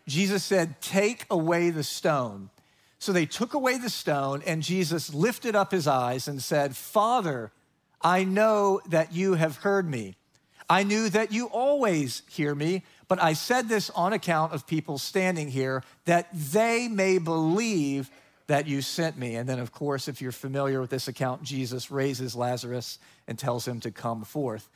Jesus 0.07 0.43
said, 0.43 0.81
Take 0.81 1.27
away 1.31 1.71
the 1.71 1.85
stone. 1.85 2.51
So 2.99 3.13
they 3.13 3.27
took 3.27 3.55
away 3.55 3.79
the 3.79 3.91
stone, 3.91 4.43
and 4.47 4.63
Jesus 4.63 5.15
lifted 5.15 5.55
up 5.55 5.71
his 5.71 5.87
eyes 5.87 6.27
and 6.27 6.43
said, 6.43 6.77
Father, 6.77 7.53
I 8.01 8.25
know 8.25 8.81
that 8.89 9.13
you 9.13 9.35
have 9.35 9.59
heard 9.59 9.89
me. 9.89 10.17
I 10.71 10.83
knew 10.83 11.09
that 11.11 11.33
you 11.33 11.47
always 11.47 12.23
hear 12.29 12.55
me, 12.55 12.83
but 13.07 13.23
I 13.23 13.33
said 13.33 13.69
this 13.69 13.89
on 13.91 14.13
account 14.13 14.53
of 14.53 14.67
people 14.67 14.99
standing 14.99 15.49
here, 15.49 15.83
that 16.05 16.29
they 16.33 16.89
may 16.89 17.19
believe 17.19 18.11
that 18.49 18.67
you 18.67 18.83
sent 18.83 19.17
me. 19.17 19.37
And 19.37 19.49
then, 19.49 19.61
of 19.61 19.73
course, 19.73 20.09
if 20.09 20.21
you're 20.21 20.33
familiar 20.33 20.81
with 20.81 20.91
this 20.91 21.07
account, 21.07 21.43
Jesus 21.43 21.91
raises 21.91 22.35
Lazarus 22.35 22.99
and 23.29 23.39
tells 23.39 23.69
him 23.69 23.79
to 23.81 23.91
come 23.91 24.25
forth. 24.25 24.69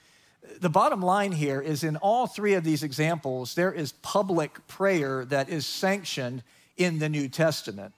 The 0.60 0.70
bottom 0.70 1.00
line 1.00 1.32
here 1.32 1.60
is 1.60 1.82
in 1.82 1.96
all 1.96 2.26
three 2.26 2.54
of 2.54 2.64
these 2.64 2.82
examples, 2.82 3.54
there 3.54 3.72
is 3.72 3.92
public 3.92 4.66
prayer 4.68 5.24
that 5.26 5.48
is 5.48 5.66
sanctioned 5.66 6.42
in 6.76 6.98
the 6.98 7.08
New 7.08 7.28
Testament. 7.28 7.94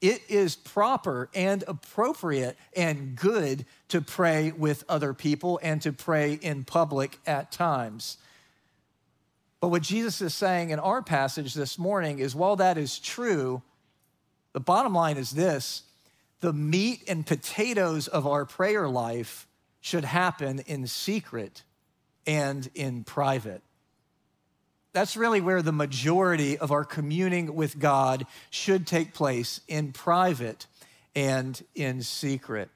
It 0.00 0.22
is 0.28 0.54
proper 0.54 1.28
and 1.34 1.64
appropriate 1.66 2.56
and 2.76 3.16
good 3.16 3.66
to 3.88 4.00
pray 4.00 4.52
with 4.52 4.84
other 4.88 5.12
people 5.12 5.58
and 5.62 5.82
to 5.82 5.92
pray 5.92 6.34
in 6.34 6.64
public 6.64 7.18
at 7.26 7.50
times. 7.50 8.16
But 9.60 9.68
what 9.68 9.82
Jesus 9.82 10.22
is 10.22 10.34
saying 10.34 10.70
in 10.70 10.78
our 10.78 11.02
passage 11.02 11.52
this 11.52 11.78
morning 11.78 12.20
is 12.20 12.34
while 12.34 12.54
that 12.56 12.78
is 12.78 13.00
true, 13.00 13.60
the 14.58 14.64
bottom 14.64 14.92
line 14.92 15.18
is 15.18 15.30
this 15.30 15.84
the 16.40 16.52
meat 16.52 17.04
and 17.06 17.24
potatoes 17.24 18.08
of 18.08 18.26
our 18.26 18.44
prayer 18.44 18.88
life 18.88 19.46
should 19.80 20.04
happen 20.04 20.58
in 20.66 20.88
secret 20.88 21.62
and 22.26 22.68
in 22.74 23.04
private. 23.04 23.62
That's 24.92 25.16
really 25.16 25.40
where 25.40 25.62
the 25.62 25.70
majority 25.70 26.58
of 26.58 26.72
our 26.72 26.84
communing 26.84 27.54
with 27.54 27.78
God 27.78 28.26
should 28.50 28.84
take 28.84 29.14
place 29.14 29.60
in 29.68 29.92
private 29.92 30.66
and 31.14 31.62
in 31.76 32.02
secret. 32.02 32.68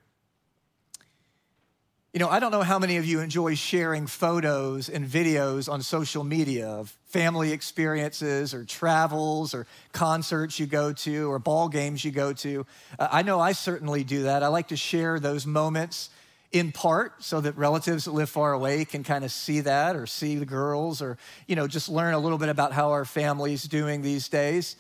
You 2.13 2.19
know, 2.19 2.29
I 2.29 2.41
don't 2.41 2.51
know 2.51 2.61
how 2.61 2.79
many 2.79 2.99
of 2.99 3.07
you 3.07 3.21
enjoy 3.21 3.55
sharing 3.55 4.07
photos 4.07 4.91
and 4.91 5.09
videos 5.09 5.73
on 5.73 5.81
social 5.81 6.25
media 6.25 6.69
of 6.69 6.95
family 7.07 7.53
experiences 7.53 8.53
or 8.53 8.67
travels 8.67 9.55
or 9.55 9.67
concerts 9.93 10.61
you 10.61 10.67
go 10.67 10.93
to 10.93 11.33
or 11.33 11.39
ball 11.39 11.71
games 11.71 12.05
you 12.05 12.11
go 12.11 12.35
to. 12.35 12.67
Uh, 12.99 13.09
I 13.11 13.23
know 13.23 13.41
I 13.41 13.53
certainly 13.53 14.05
do 14.05 14.25
that. 14.25 14.43
I 14.43 14.49
like 14.49 14.69
to 14.69 14.77
share 14.77 15.21
those 15.21 15.47
moments 15.47 16.11
in 16.51 16.71
part 16.71 17.25
so 17.25 17.41
that 17.41 17.57
relatives 17.57 18.05
that 18.05 18.13
live 18.13 18.29
far 18.29 18.53
away 18.53 18.85
can 18.85 19.05
kind 19.05 19.25
of 19.25 19.33
see 19.33 19.61
that 19.61 19.97
or 19.97 20.07
see 20.07 20.37
the 20.37 20.45
girls 20.45 21.01
or, 21.01 21.17
you 21.47 21.57
know, 21.57 21.67
just 21.67 21.89
learn 21.89 22.13
a 22.13 22.19
little 22.19 22.37
bit 22.37 22.51
about 22.51 22.75
how 22.75 22.91
our 22.91 23.07
family's 23.07 23.63
doing 23.63 24.03
these 24.03 24.29
days. 24.29 24.77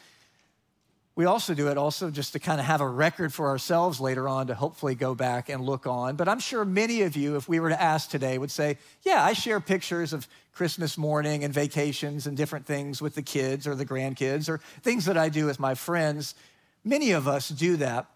We 1.15 1.27
also 1.27 1.53
do 1.53 1.69
it 1.69 1.77
also 1.77 2.11
just 2.11 2.33
to 2.33 2.39
kind 2.39 2.59
of 2.59 2.65
have 2.65 2.81
a 2.81 2.89
record 2.89 3.35
for 3.35 3.49
ourselves 3.49 4.01
later 4.01 4.27
on 4.29 4.47
to 4.47 4.55
hopefully 4.55 4.95
go 4.95 5.15
back 5.15 5.51
and 5.51 5.63
look 5.63 5.87
on. 5.87 6.17
But 6.17 6.27
I'm 6.27 6.41
sure 6.41 6.65
many 6.65 7.03
of 7.03 7.17
you, 7.17 7.37
if 7.37 7.49
we 7.49 7.61
were 7.61 7.69
to 7.69 7.81
ask 7.81 8.09
today, 8.09 8.39
would 8.39 8.51
say, 8.51 8.79
Yeah, 9.03 9.23
I 9.23 9.35
share 9.35 9.61
pictures 9.61 10.15
of 10.15 10.27
Christmas 10.55 10.97
morning 10.97 11.45
and 11.45 11.53
vacations 11.53 12.27
and 12.27 12.35
different 12.35 12.65
things 12.65 13.03
with 13.03 13.15
the 13.15 13.23
kids 13.23 13.67
or 13.67 13.75
the 13.75 13.85
grandkids 13.85 14.49
or 14.49 14.59
things 14.83 15.05
that 15.05 15.19
I 15.19 15.29
do 15.29 15.45
with 15.45 15.61
my 15.61 15.75
friends. 15.75 16.35
Many 16.83 17.11
of 17.13 17.29
us 17.29 17.51
do 17.51 17.77
that. 17.77 18.07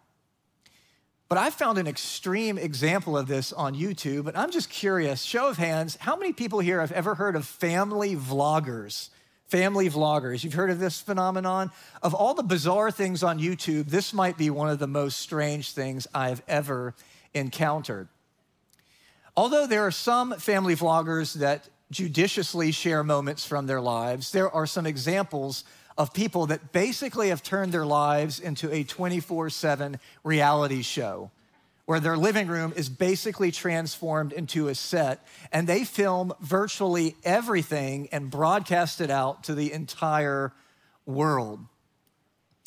But 1.28 1.38
I 1.38 1.50
found 1.50 1.76
an 1.76 1.88
extreme 1.88 2.56
example 2.56 3.18
of 3.18 3.26
this 3.26 3.52
on 3.52 3.74
YouTube, 3.74 4.28
and 4.28 4.36
I'm 4.36 4.52
just 4.52 4.70
curious 4.70 5.22
show 5.22 5.48
of 5.48 5.56
hands, 5.56 5.96
how 6.00 6.16
many 6.16 6.32
people 6.32 6.60
here 6.60 6.80
have 6.80 6.92
ever 6.92 7.16
heard 7.16 7.34
of 7.34 7.44
family 7.44 8.14
vloggers? 8.14 9.10
Family 9.48 9.88
vloggers. 9.88 10.42
You've 10.42 10.54
heard 10.54 10.70
of 10.70 10.78
this 10.78 11.00
phenomenon? 11.00 11.70
Of 12.02 12.14
all 12.14 12.34
the 12.34 12.42
bizarre 12.42 12.90
things 12.90 13.22
on 13.22 13.38
YouTube, 13.38 13.88
this 13.88 14.12
might 14.12 14.36
be 14.36 14.50
one 14.50 14.68
of 14.68 14.78
the 14.78 14.86
most 14.86 15.20
strange 15.20 15.72
things 15.72 16.06
I've 16.14 16.42
ever 16.48 16.94
encountered. 17.34 18.08
Although 19.36 19.66
there 19.66 19.86
are 19.86 19.90
some 19.90 20.32
family 20.34 20.74
vloggers 20.74 21.34
that 21.34 21.68
judiciously 21.90 22.72
share 22.72 23.04
moments 23.04 23.44
from 23.46 23.66
their 23.66 23.80
lives, 23.80 24.32
there 24.32 24.50
are 24.50 24.66
some 24.66 24.86
examples 24.86 25.64
of 25.98 26.12
people 26.12 26.46
that 26.46 26.72
basically 26.72 27.28
have 27.28 27.42
turned 27.42 27.72
their 27.72 27.86
lives 27.86 28.40
into 28.40 28.72
a 28.72 28.82
24 28.84 29.50
7 29.50 29.98
reality 30.24 30.82
show 30.82 31.30
where 31.86 32.00
their 32.00 32.16
living 32.16 32.48
room 32.48 32.72
is 32.76 32.88
basically 32.88 33.50
transformed 33.50 34.32
into 34.32 34.68
a 34.68 34.74
set, 34.74 35.24
and 35.52 35.66
they 35.66 35.84
film 35.84 36.34
virtually 36.40 37.16
everything 37.24 38.08
and 38.10 38.30
broadcast 38.30 39.00
it 39.00 39.10
out 39.10 39.44
to 39.44 39.54
the 39.54 39.72
entire 39.72 40.52
world. 41.06 41.60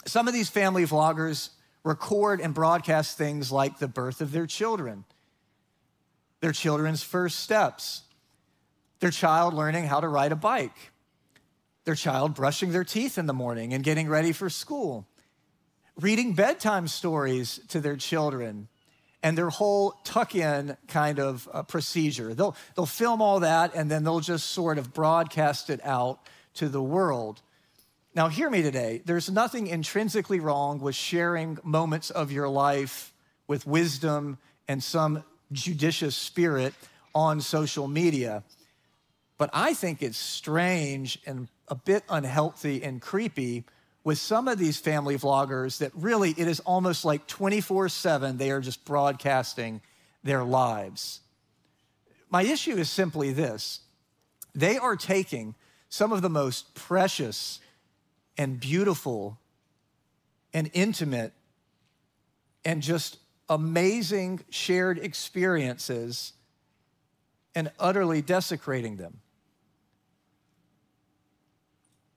Some 0.05 0.27
of 0.27 0.33
these 0.33 0.49
family 0.49 0.85
vloggers 0.85 1.49
record 1.83 2.39
and 2.39 2.53
broadcast 2.53 3.17
things 3.17 3.51
like 3.51 3.77
the 3.79 3.87
birth 3.87 4.21
of 4.21 4.31
their 4.31 4.47
children, 4.47 5.03
their 6.39 6.53
children's 6.53 7.03
first 7.03 7.39
steps, 7.39 8.03
their 9.01 9.11
child 9.11 9.53
learning 9.53 9.85
how 9.85 9.99
to 9.99 10.07
ride 10.07 10.31
a 10.31 10.37
bike, 10.37 10.91
their 11.83 11.95
child 11.95 12.35
brushing 12.35 12.71
their 12.71 12.85
teeth 12.85 13.17
in 13.17 13.25
the 13.25 13.33
morning 13.33 13.73
and 13.73 13.83
getting 13.83 14.07
ready 14.07 14.31
for 14.31 14.49
school, 14.49 15.07
reading 15.99 16.33
bedtime 16.33 16.87
stories 16.87 17.59
to 17.67 17.81
their 17.81 17.97
children, 17.97 18.69
and 19.21 19.37
their 19.37 19.49
whole 19.49 19.91
tuck 20.03 20.35
in 20.35 20.77
kind 20.87 21.19
of 21.19 21.47
uh, 21.51 21.63
procedure. 21.63 22.33
They'll, 22.33 22.55
they'll 22.75 22.85
film 22.85 23.21
all 23.21 23.41
that 23.41 23.75
and 23.75 23.91
then 23.91 24.03
they'll 24.03 24.21
just 24.21 24.51
sort 24.51 24.77
of 24.77 24.93
broadcast 24.93 25.69
it 25.69 25.79
out 25.83 26.19
to 26.55 26.69
the 26.69 26.81
world. 26.81 27.41
Now, 28.15 28.27
hear 28.27 28.49
me 28.49 28.61
today. 28.61 29.01
There's 29.05 29.29
nothing 29.29 29.67
intrinsically 29.67 30.39
wrong 30.39 30.79
with 30.79 30.95
sharing 30.95 31.57
moments 31.63 32.09
of 32.09 32.31
your 32.31 32.49
life 32.49 33.13
with 33.47 33.67
wisdom 33.67 34.37
and 34.67 34.83
some 34.83 35.23
judicious 35.51 36.15
spirit 36.15 36.73
on 37.13 37.41
social 37.41 37.87
media. 37.87 38.43
But 39.37 39.49
I 39.53 39.73
think 39.73 40.01
it's 40.01 40.17
strange 40.17 41.19
and 41.25 41.47
a 41.67 41.75
bit 41.75 42.03
unhealthy 42.09 42.83
and 42.83 43.01
creepy 43.01 43.63
with 44.03 44.17
some 44.17 44.47
of 44.47 44.57
these 44.57 44.79
family 44.79 45.17
vloggers 45.17 45.79
that 45.79 45.91
really 45.93 46.31
it 46.31 46.47
is 46.47 46.59
almost 46.61 47.05
like 47.05 47.27
24 47.27 47.89
7, 47.89 48.37
they 48.37 48.51
are 48.51 48.61
just 48.61 48.85
broadcasting 48.85 49.81
their 50.23 50.43
lives. 50.43 51.21
My 52.29 52.43
issue 52.43 52.75
is 52.75 52.89
simply 52.89 53.33
this 53.33 53.81
they 54.55 54.77
are 54.77 54.95
taking 54.95 55.55
some 55.89 56.11
of 56.11 56.21
the 56.21 56.29
most 56.29 56.75
precious 56.75 57.59
and 58.37 58.59
beautiful 58.59 59.39
and 60.53 60.69
intimate 60.73 61.33
and 62.63 62.81
just 62.81 63.17
amazing 63.49 64.39
shared 64.49 64.99
experiences 64.99 66.33
and 67.55 67.71
utterly 67.79 68.21
desecrating 68.21 68.97
them. 68.97 69.19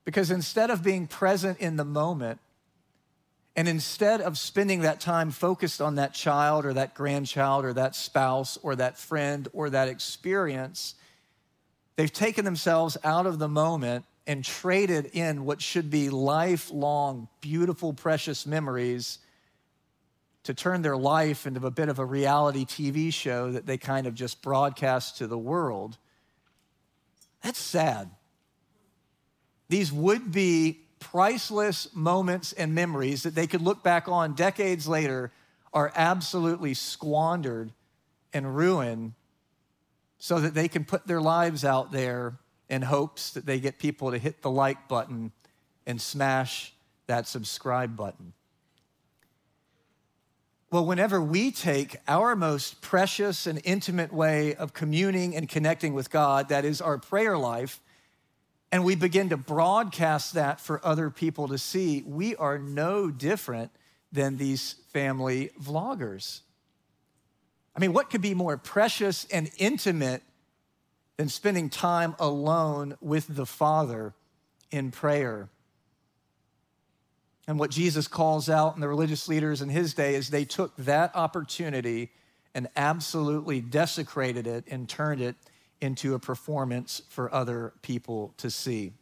Because 0.05 0.31
instead 0.31 0.69
of 0.69 0.83
being 0.83 1.07
present 1.07 1.59
in 1.59 1.77
the 1.77 1.85
moment, 1.85 2.39
and 3.55 3.67
instead 3.67 4.21
of 4.21 4.37
spending 4.37 4.81
that 4.81 4.99
time 4.99 5.29
focused 5.29 5.79
on 5.79 5.95
that 5.95 6.13
child 6.13 6.65
or 6.65 6.73
that 6.73 6.95
grandchild 6.95 7.65
or 7.65 7.73
that 7.73 7.95
spouse 7.95 8.57
or 8.63 8.75
that 8.75 8.97
friend 8.97 9.47
or 9.53 9.69
that 9.69 9.87
experience, 9.87 10.95
they've 11.95 12.11
taken 12.11 12.45
themselves 12.45 12.97
out 13.03 13.27
of 13.27 13.37
the 13.37 13.47
moment 13.47 14.05
and 14.25 14.43
traded 14.43 15.05
in 15.13 15.45
what 15.45 15.61
should 15.61 15.91
be 15.91 16.09
lifelong, 16.09 17.27
beautiful, 17.41 17.93
precious 17.93 18.47
memories 18.47 19.19
to 20.43 20.53
turn 20.53 20.81
their 20.81 20.97
life 20.97 21.45
into 21.45 21.65
a 21.65 21.71
bit 21.71 21.89
of 21.89 21.99
a 21.99 22.05
reality 22.05 22.65
TV 22.65 23.13
show 23.13 23.51
that 23.51 23.65
they 23.65 23.77
kind 23.77 24.07
of 24.07 24.15
just 24.15 24.41
broadcast 24.41 25.17
to 25.17 25.27
the 25.27 25.37
world. 25.37 25.97
That's 27.43 27.59
sad. 27.59 28.09
These 29.73 29.91
would 29.91 30.31
be 30.31 30.81
priceless 30.99 31.95
moments 31.95 32.53
and 32.53 32.75
memories 32.75 33.23
that 33.23 33.33
they 33.33 33.47
could 33.47 33.61
look 33.61 33.81
back 33.81 34.07
on 34.07 34.35
decades 34.35 34.87
later 34.87 35.31
are 35.73 35.91
absolutely 35.95 36.75
squandered 36.75 37.71
and 38.33 38.55
ruined 38.55 39.13
so 40.19 40.39
that 40.39 40.53
they 40.53 40.67
can 40.67 40.85
put 40.85 41.07
their 41.07 41.19
lives 41.19 41.65
out 41.65 41.91
there 41.91 42.37
in 42.69 42.83
hopes 42.83 43.31
that 43.31 43.47
they 43.47 43.59
get 43.59 43.79
people 43.79 44.11
to 44.11 44.19
hit 44.19 44.43
the 44.43 44.51
like 44.51 44.87
button 44.87 45.31
and 45.87 45.99
smash 45.99 46.75
that 47.07 47.27
subscribe 47.27 47.97
button. 47.97 48.33
Well, 50.69 50.85
whenever 50.85 51.19
we 51.19 51.49
take 51.49 51.95
our 52.07 52.35
most 52.35 52.79
precious 52.81 53.47
and 53.47 53.59
intimate 53.63 54.13
way 54.13 54.53
of 54.53 54.73
communing 54.73 55.35
and 55.35 55.49
connecting 55.49 55.95
with 55.95 56.11
God, 56.11 56.49
that 56.49 56.63
is 56.63 56.79
our 56.79 56.99
prayer 56.99 57.39
life, 57.39 57.79
and 58.73 58.83
we 58.83 58.95
begin 58.95 59.29
to 59.29 59.37
broadcast 59.37 60.33
that 60.33 60.59
for 60.59 60.83
other 60.83 61.11
people 61.11 61.47
to 61.47 61.59
see, 61.59 62.01
we 62.07 62.35
are 62.37 62.57
no 62.57 63.11
different 63.11 63.69
than 64.11 64.37
these 64.37 64.77
family 64.91 65.51
vloggers. 65.61 66.39
I 67.75 67.79
mean, 67.79 67.93
what 67.93 68.09
could 68.09 68.23
be 68.23 68.33
more 68.33 68.57
precious 68.57 69.25
and 69.25 69.51
intimate 69.59 70.23
than 71.17 71.29
spending 71.29 71.69
time 71.69 72.15
alone 72.17 72.97
with 72.99 73.27
the 73.35 73.45
Father 73.45 74.15
in 74.71 74.89
prayer? 74.89 75.49
And 77.47 77.59
what 77.59 77.69
Jesus 77.69 78.07
calls 78.07 78.49
out 78.49 78.73
in 78.73 78.81
the 78.81 78.87
religious 78.87 79.27
leaders 79.27 79.61
in 79.61 79.69
his 79.69 79.93
day 79.93 80.15
is 80.15 80.31
they 80.31 80.45
took 80.45 80.75
that 80.77 81.15
opportunity 81.15 82.09
and 82.55 82.67
absolutely 82.75 83.61
desecrated 83.61 84.47
it 84.47 84.63
and 84.67 84.89
turned 84.89 85.21
it 85.21 85.35
into 85.83 86.15
a 86.15 86.19
performance 86.19 87.01
for 87.09 87.33
other 87.33 87.73
people 87.81 88.33
to 88.37 88.49
see. 88.49 88.93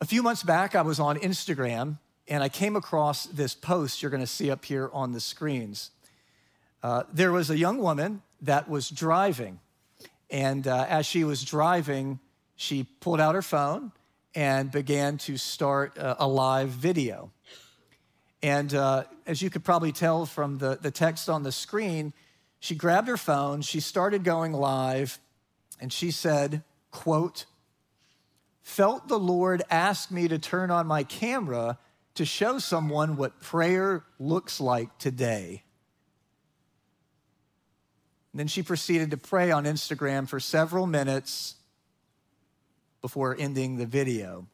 A 0.00 0.04
few 0.04 0.22
months 0.22 0.44
back, 0.44 0.76
I 0.76 0.82
was 0.82 1.00
on 1.00 1.18
Instagram 1.18 1.98
and 2.28 2.42
I 2.42 2.48
came 2.48 2.76
across 2.76 3.26
this 3.26 3.54
post 3.54 4.00
you're 4.00 4.10
going 4.10 4.22
to 4.22 4.26
see 4.26 4.50
up 4.50 4.64
here 4.64 4.88
on 4.92 5.12
the 5.12 5.20
screens. 5.20 5.90
Uh, 6.82 7.02
there 7.12 7.32
was 7.32 7.50
a 7.50 7.58
young 7.58 7.78
woman 7.78 8.22
that 8.42 8.68
was 8.68 8.88
driving, 8.88 9.58
and 10.30 10.66
uh, 10.68 10.86
as 10.88 11.06
she 11.06 11.24
was 11.24 11.42
driving, 11.44 12.20
she 12.54 12.84
pulled 13.00 13.20
out 13.20 13.34
her 13.34 13.42
phone 13.42 13.90
and 14.34 14.70
began 14.70 15.18
to 15.18 15.36
start 15.36 15.96
a, 15.96 16.24
a 16.24 16.28
live 16.28 16.68
video. 16.68 17.30
And 18.42 18.72
uh, 18.74 19.04
as 19.26 19.42
you 19.42 19.50
could 19.50 19.64
probably 19.64 19.92
tell 19.92 20.26
from 20.26 20.58
the, 20.58 20.78
the 20.80 20.90
text 20.90 21.28
on 21.28 21.42
the 21.42 21.52
screen, 21.52 22.12
she 22.60 22.74
grabbed 22.74 23.08
her 23.08 23.16
phone, 23.16 23.62
she 23.62 23.80
started 23.80 24.24
going 24.24 24.52
live, 24.52 25.18
and 25.80 25.92
she 25.92 26.10
said, 26.10 26.62
quote, 26.90 27.46
felt 28.62 29.08
the 29.08 29.18
Lord 29.18 29.62
ask 29.70 30.10
me 30.10 30.28
to 30.28 30.38
turn 30.38 30.70
on 30.70 30.86
my 30.86 31.04
camera 31.04 31.78
to 32.14 32.24
show 32.24 32.58
someone 32.58 33.16
what 33.16 33.40
prayer 33.40 34.04
looks 34.18 34.60
like 34.60 34.98
today. 34.98 35.62
And 38.32 38.40
then 38.40 38.48
she 38.48 38.62
proceeded 38.62 39.12
to 39.12 39.16
pray 39.16 39.50
on 39.50 39.64
Instagram 39.64 40.28
for 40.28 40.40
several 40.40 40.86
minutes 40.86 41.54
before 43.00 43.36
ending 43.38 43.76
the 43.76 43.86
video. 43.86 44.46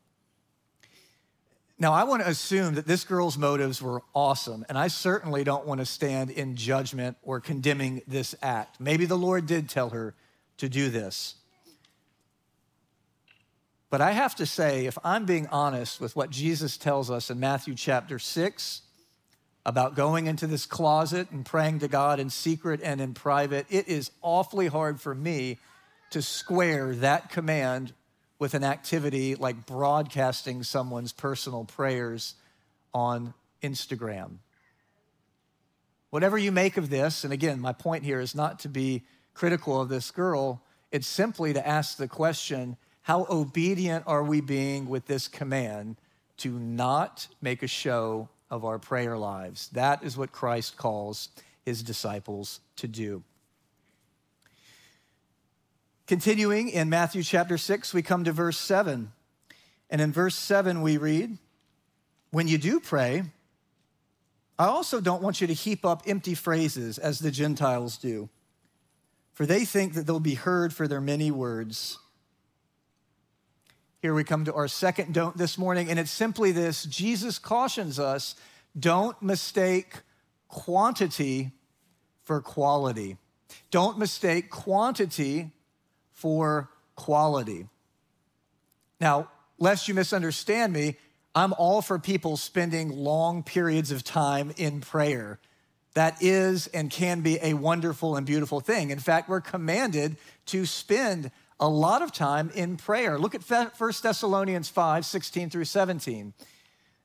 Now, 1.79 1.93
I 1.93 2.05
want 2.05 2.23
to 2.23 2.29
assume 2.29 2.75
that 2.75 2.87
this 2.87 3.05
girl's 3.05 3.37
motives 3.37 3.83
were 3.83 4.03
awesome, 4.15 4.65
and 4.69 4.79
I 4.79 4.89
certainly 4.89 5.43
don't 5.43 5.67
want 5.67 5.81
to 5.81 5.87
stand 5.87 6.31
in 6.31 6.55
judgment 6.55 7.17
or 7.23 7.41
condemning 7.41 8.03
this 8.07 8.35
act. 8.43 8.79
Maybe 8.79 9.05
the 9.05 9.19
Lord 9.19 9.47
did 9.47 9.69
tell 9.69 9.91
her 9.91 10.15
to 10.59 10.69
do 10.69 10.91
this. 10.91 11.35
But 13.91 14.01
I 14.01 14.13
have 14.13 14.37
to 14.37 14.47
say, 14.47 14.87
if 14.87 14.97
I'm 15.05 15.27
being 15.27 15.47
honest 15.49 16.01
with 16.01 16.17
what 16.17 16.31
Jesus 16.31 16.79
tells 16.79 17.11
us 17.11 17.31
in 17.31 17.41
Matthew 17.41 17.75
chapter 17.75 18.19
6 18.19 18.83
about 19.67 19.97
going 19.97 20.27
into 20.27 20.47
this 20.47 20.67
closet 20.67 21.31
and 21.31 21.45
praying 21.45 21.81
to 21.81 21.89
God 21.89 22.19
in 22.19 22.31
secret 22.31 22.81
and 22.83 23.01
in 23.01 23.13
private, 23.13 23.67
it 23.69 23.89
is 23.89 24.11
awfully 24.23 24.69
hard 24.69 25.01
for 25.01 25.15
me 25.15 25.59
to 26.11 26.23
square 26.23 26.95
that 26.97 27.31
command 27.31 27.93
with 28.43 28.55
an 28.55 28.65
activity 28.65 29.37
like 29.37 29.67
broadcasting 29.67 30.65
someone's 30.65 31.13
personal 31.13 31.65
prayers 31.65 32.35
on 32.93 33.33
Instagram. 33.63 34.39
Whatever 36.11 36.37
you 36.37 36.51
make 36.51 36.77
of 36.77 36.91
this, 36.91 37.23
and 37.23 37.33
again, 37.33 37.61
my 37.61 37.73
point 37.73 38.03
here 38.03 38.19
is 38.19 38.35
not 38.35 38.59
to 38.59 38.69
be 38.69 39.05
critical 39.33 39.81
of 39.81 39.89
this 39.89 40.11
girl, 40.11 40.61
it's 40.91 41.07
simply 41.07 41.53
to 41.53 41.65
ask 41.65 41.97
the 41.97 42.09
question 42.09 42.77
how 43.03 43.29
obedient 43.31 44.03
are 44.09 44.25
we 44.25 44.41
being 44.41 44.89
with 44.89 45.07
this 45.07 45.29
command 45.29 45.95
to 46.39 46.51
not 46.51 47.29
make 47.41 47.63
a 47.63 47.69
show 47.69 48.29
of 48.51 48.65
our 48.65 48.81
prayer 48.81 49.17
lives? 49.17 49.69
That 49.69 50.03
is 50.03 50.17
what 50.17 50.33
Christ 50.33 50.77
calls 50.77 51.29
his 51.65 51.85
disciples 51.85 52.59
to 52.75 52.89
do. 52.89 53.23
Continuing 56.07 56.69
in 56.69 56.91
Matthew 56.91 57.23
chapter 57.23 57.57
6, 57.57 57.95
we 57.95 58.03
come 58.03 58.25
to 58.25 58.33
verse 58.33 58.59
7. 58.59 59.13
And 59.89 60.01
in 60.01 60.13
verse 60.13 60.35
7, 60.35 60.83
we 60.83 60.97
read, 60.97 61.39
When 62.31 62.49
you 62.49 62.59
do 62.59 62.81
pray, 62.81 63.23
I 64.59 64.67
also 64.67 65.01
don't 65.01 65.23
want 65.23 65.41
you 65.41 65.47
to 65.47 65.55
heap 65.55 65.85
up 65.85 66.03
empty 66.07 66.35
phrases 66.35 66.99
as 66.99 67.21
the 67.21 67.31
Gentiles 67.31 67.97
do, 67.97 68.29
for 69.33 69.47
they 69.47 69.65
think 69.65 69.95
that 69.95 70.07
they'll 70.07 70.21
be 70.21 70.35
heard 70.35 70.75
for 70.75 70.89
their 70.89 71.01
many 71.01 71.31
words. 71.31 71.99
Here 74.01 74.15
we 74.15 74.25
come 74.25 74.45
to 74.47 74.55
our 74.55 74.69
second 74.69 75.15
don't 75.15 75.37
this 75.37 75.57
morning, 75.57 75.89
and 75.89 75.99
it's 75.99 76.11
simply 76.11 76.51
this 76.51 76.83
Jesus 76.85 77.39
cautions 77.39 78.01
us 78.01 78.35
don't 78.79 79.21
mistake 79.23 79.99
quantity 80.49 81.53
for 82.23 82.41
quality. 82.41 83.17
Don't 83.71 83.99
mistake 83.99 84.51
quantity 84.51 85.53
for 86.23 86.71
quality. 86.95 87.67
Now, 89.01 89.29
lest 89.59 89.89
you 89.89 89.95
misunderstand 89.95 90.73
me, 90.73 90.97
I'm 91.35 91.53
all 91.55 91.83
for 91.83 91.99
people 91.99 92.37
spending 92.37 92.97
long 92.97 93.43
periods 93.43 93.91
of 93.91 94.05
time 94.05 94.53
in 94.57 94.83
prayer. 94.83 95.41
That 95.95 96.23
is 96.23 96.69
and 96.69 96.93
can 96.93 97.23
be 97.23 97.41
a 97.43 97.55
wonderful 97.55 98.15
and 98.15 98.25
beautiful 98.25 98.61
thing. 98.61 98.91
In 98.91 99.01
fact, 99.01 99.29
we're 99.29 99.41
commanded 99.41 100.17
to 100.47 100.65
spend 100.65 101.33
a 101.59 101.69
lot 101.69 102.03
of 102.03 102.13
time 102.13 102.53
in 102.55 102.77
prayer. 102.77 103.19
Look 103.19 103.35
at 103.35 103.43
1 103.43 103.71
Thessalonians 104.01 104.69
5 104.69 105.05
16 105.05 105.51
through 105.51 105.65
17. 105.65 106.35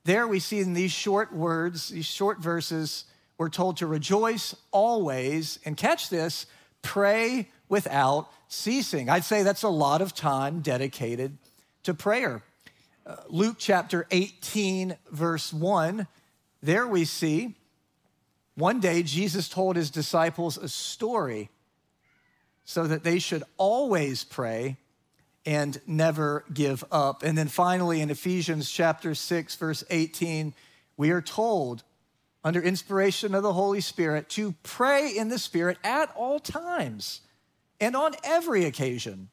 There 0.04 0.28
we 0.28 0.40
see 0.40 0.60
in 0.60 0.74
these 0.74 0.92
short 0.92 1.34
words, 1.34 1.90
these 1.90 2.06
short 2.06 2.38
verses, 2.38 3.06
we're 3.40 3.50
told 3.50 3.78
to 3.78 3.88
rejoice 3.88 4.56
always, 4.72 5.58
and 5.66 5.76
catch 5.76 6.10
this, 6.10 6.46
pray 6.84 7.48
without 7.70 8.30
ceasing. 8.48 9.10
I'd 9.10 9.24
say 9.24 9.44
that's 9.44 9.64
a 9.64 9.70
lot 9.70 10.02
of 10.02 10.14
time 10.14 10.62
dedicated 10.62 11.38
to 11.84 11.94
prayer. 11.94 12.44
Uh, 13.06 13.16
Luke 13.30 13.56
chapter 13.58 14.06
18, 14.12 14.98
verse 15.12 15.54
1, 15.54 16.08
there 16.62 16.88
we 16.88 17.06
see 17.06 17.56
one 18.58 18.80
day 18.80 19.04
Jesus 19.04 19.48
told 19.50 19.76
his 19.76 19.92
disciples 19.92 20.58
a 20.58 20.68
story 20.68 21.50
so 22.66 22.88
that 22.88 23.04
they 23.04 23.20
should 23.20 23.44
always 23.58 24.24
pray 24.24 24.78
and 25.46 25.80
never 25.86 26.44
give 26.52 26.84
up. 26.92 27.22
And 27.22 27.38
then 27.38 27.50
finally, 27.50 28.02
in 28.02 28.10
Ephesians 28.10 28.70
chapter 28.70 29.14
6, 29.14 29.56
verse 29.56 29.84
18, 29.92 30.56
we 30.98 31.12
are 31.12 31.22
told, 31.22 31.84
under 32.44 32.60
inspiration 32.60 33.36
of 33.36 33.44
the 33.44 33.54
Holy 33.54 33.80
Spirit, 33.80 34.28
to 34.30 34.56
pray 34.64 35.16
in 35.16 35.30
the 35.30 35.40
Spirit 35.40 35.78
at 35.84 36.12
all 36.16 36.40
times 36.40 37.22
and 37.80 37.96
on 37.96 38.16
every 38.24 38.66
occasion 38.66 39.30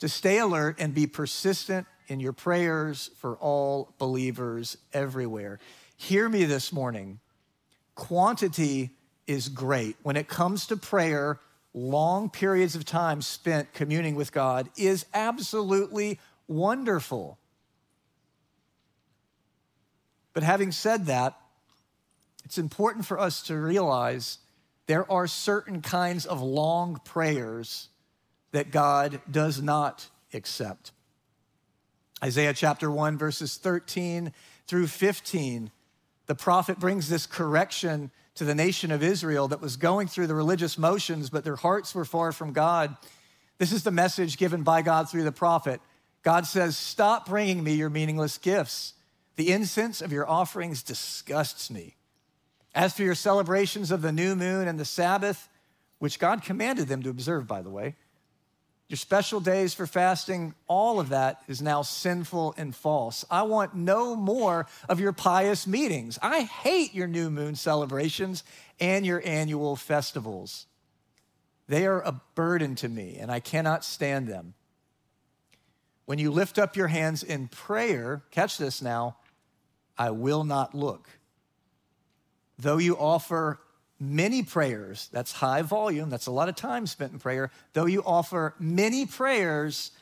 to 0.00 0.08
stay 0.08 0.38
alert 0.38 0.76
and 0.78 0.94
be 0.94 1.06
persistent 1.06 1.86
in 2.08 2.20
your 2.20 2.32
prayers 2.32 3.10
for 3.16 3.36
all 3.36 3.94
believers 3.98 4.76
everywhere. 4.92 5.58
Hear 5.96 6.28
me 6.28 6.44
this 6.44 6.72
morning. 6.72 7.20
Quantity 7.94 8.90
is 9.26 9.48
great. 9.48 9.96
When 10.02 10.16
it 10.16 10.26
comes 10.26 10.66
to 10.66 10.76
prayer, 10.76 11.38
long 11.72 12.30
periods 12.30 12.74
of 12.74 12.84
time 12.84 13.22
spent 13.22 13.72
communing 13.72 14.16
with 14.16 14.32
God 14.32 14.70
is 14.76 15.06
absolutely 15.14 16.18
wonderful. 16.48 17.38
But 20.32 20.42
having 20.42 20.72
said 20.72 21.06
that, 21.06 21.38
it's 22.44 22.58
important 22.58 23.04
for 23.04 23.20
us 23.20 23.42
to 23.44 23.56
realize 23.56 24.38
there 24.90 25.08
are 25.08 25.28
certain 25.28 25.82
kinds 25.82 26.26
of 26.26 26.42
long 26.42 27.00
prayers 27.04 27.90
that 28.50 28.72
God 28.72 29.20
does 29.30 29.62
not 29.62 30.08
accept. 30.34 30.90
Isaiah 32.24 32.52
chapter 32.52 32.90
1, 32.90 33.16
verses 33.16 33.56
13 33.56 34.32
through 34.66 34.88
15, 34.88 35.70
the 36.26 36.34
prophet 36.34 36.80
brings 36.80 37.08
this 37.08 37.24
correction 37.24 38.10
to 38.34 38.44
the 38.44 38.52
nation 38.52 38.90
of 38.90 39.00
Israel 39.00 39.46
that 39.46 39.60
was 39.60 39.76
going 39.76 40.08
through 40.08 40.26
the 40.26 40.34
religious 40.34 40.76
motions, 40.76 41.30
but 41.30 41.44
their 41.44 41.54
hearts 41.54 41.94
were 41.94 42.04
far 42.04 42.32
from 42.32 42.52
God. 42.52 42.96
This 43.58 43.70
is 43.70 43.84
the 43.84 43.92
message 43.92 44.38
given 44.38 44.64
by 44.64 44.82
God 44.82 45.08
through 45.08 45.22
the 45.22 45.30
prophet. 45.30 45.80
God 46.24 46.48
says, 46.48 46.76
Stop 46.76 47.28
bringing 47.28 47.62
me 47.62 47.74
your 47.74 47.90
meaningless 47.90 48.38
gifts. 48.38 48.94
The 49.36 49.52
incense 49.52 50.02
of 50.02 50.10
your 50.10 50.28
offerings 50.28 50.82
disgusts 50.82 51.70
me. 51.70 51.94
As 52.74 52.94
for 52.94 53.02
your 53.02 53.14
celebrations 53.14 53.90
of 53.90 54.02
the 54.02 54.12
new 54.12 54.36
moon 54.36 54.68
and 54.68 54.78
the 54.78 54.84
Sabbath, 54.84 55.48
which 55.98 56.18
God 56.18 56.42
commanded 56.42 56.88
them 56.88 57.02
to 57.02 57.10
observe, 57.10 57.46
by 57.46 57.62
the 57.62 57.70
way, 57.70 57.96
your 58.88 58.96
special 58.96 59.38
days 59.38 59.72
for 59.72 59.86
fasting, 59.86 60.52
all 60.66 60.98
of 60.98 61.10
that 61.10 61.42
is 61.46 61.62
now 61.62 61.82
sinful 61.82 62.54
and 62.56 62.74
false. 62.74 63.24
I 63.30 63.42
want 63.42 63.76
no 63.76 64.16
more 64.16 64.66
of 64.88 64.98
your 64.98 65.12
pious 65.12 65.64
meetings. 65.64 66.18
I 66.20 66.40
hate 66.40 66.92
your 66.92 67.06
new 67.06 67.30
moon 67.30 67.54
celebrations 67.54 68.42
and 68.80 69.06
your 69.06 69.22
annual 69.24 69.76
festivals. 69.76 70.66
They 71.68 71.86
are 71.86 72.00
a 72.00 72.20
burden 72.34 72.74
to 72.76 72.88
me, 72.88 73.18
and 73.20 73.30
I 73.30 73.38
cannot 73.38 73.84
stand 73.84 74.26
them. 74.26 74.54
When 76.06 76.18
you 76.18 76.32
lift 76.32 76.58
up 76.58 76.74
your 76.74 76.88
hands 76.88 77.22
in 77.22 77.46
prayer, 77.46 78.24
catch 78.32 78.58
this 78.58 78.82
now, 78.82 79.18
I 79.96 80.10
will 80.10 80.42
not 80.42 80.74
look. 80.74 81.08
Though 82.60 82.78
you 82.78 82.96
offer 82.96 83.58
many 83.98 84.42
prayers, 84.42 85.08
that's 85.12 85.32
high 85.32 85.62
volume, 85.62 86.10
that's 86.10 86.26
a 86.26 86.30
lot 86.30 86.48
of 86.48 86.56
time 86.56 86.86
spent 86.86 87.12
in 87.12 87.18
prayer. 87.18 87.50
Though 87.72 87.86
you 87.86 88.02
offer 88.04 88.54
many 88.58 89.06
prayers, 89.06 89.92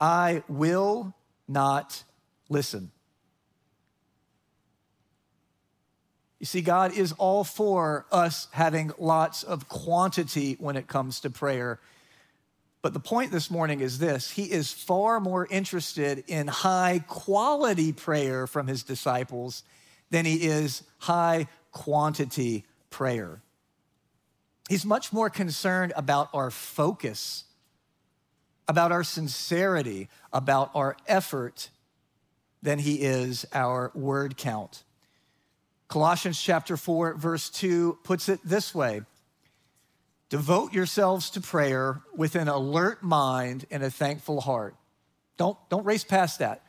I 0.00 0.42
will 0.48 1.14
not 1.48 2.02
listen. 2.48 2.90
You 6.38 6.46
see, 6.46 6.60
God 6.60 6.96
is 6.96 7.12
all 7.12 7.44
for 7.44 8.06
us 8.12 8.48
having 8.52 8.92
lots 8.98 9.42
of 9.42 9.68
quantity 9.68 10.56
when 10.58 10.76
it 10.76 10.86
comes 10.86 11.20
to 11.20 11.30
prayer. 11.30 11.80
But 12.82 12.92
the 12.92 13.00
point 13.00 13.32
this 13.32 13.50
morning 13.50 13.80
is 13.80 13.98
this 13.98 14.30
He 14.30 14.44
is 14.44 14.72
far 14.72 15.18
more 15.18 15.46
interested 15.50 16.24
in 16.28 16.46
high 16.46 17.02
quality 17.08 17.92
prayer 17.92 18.46
from 18.46 18.66
His 18.66 18.82
disciples 18.82 19.62
than 20.10 20.24
He 20.24 20.44
is 20.44 20.82
high 20.98 21.48
quantity 21.76 22.64
prayer. 22.88 23.42
He's 24.66 24.86
much 24.86 25.12
more 25.12 25.28
concerned 25.28 25.92
about 25.94 26.30
our 26.32 26.50
focus, 26.50 27.44
about 28.66 28.92
our 28.92 29.04
sincerity, 29.04 30.08
about 30.32 30.70
our 30.74 30.96
effort 31.06 31.68
than 32.62 32.78
he 32.78 33.02
is 33.02 33.44
our 33.52 33.92
word 33.94 34.38
count. 34.38 34.84
Colossians 35.88 36.40
chapter 36.40 36.78
4, 36.78 37.12
verse 37.12 37.50
2 37.50 37.98
puts 38.02 38.30
it 38.30 38.40
this 38.42 38.74
way 38.74 39.02
Devote 40.30 40.72
yourselves 40.72 41.28
to 41.30 41.42
prayer 41.42 42.00
with 42.16 42.36
an 42.36 42.48
alert 42.48 43.02
mind 43.02 43.66
and 43.70 43.82
a 43.82 43.90
thankful 43.90 44.40
heart. 44.40 44.74
Don't, 45.36 45.58
don't 45.68 45.84
race 45.84 46.04
past 46.04 46.38
that. 46.38 46.62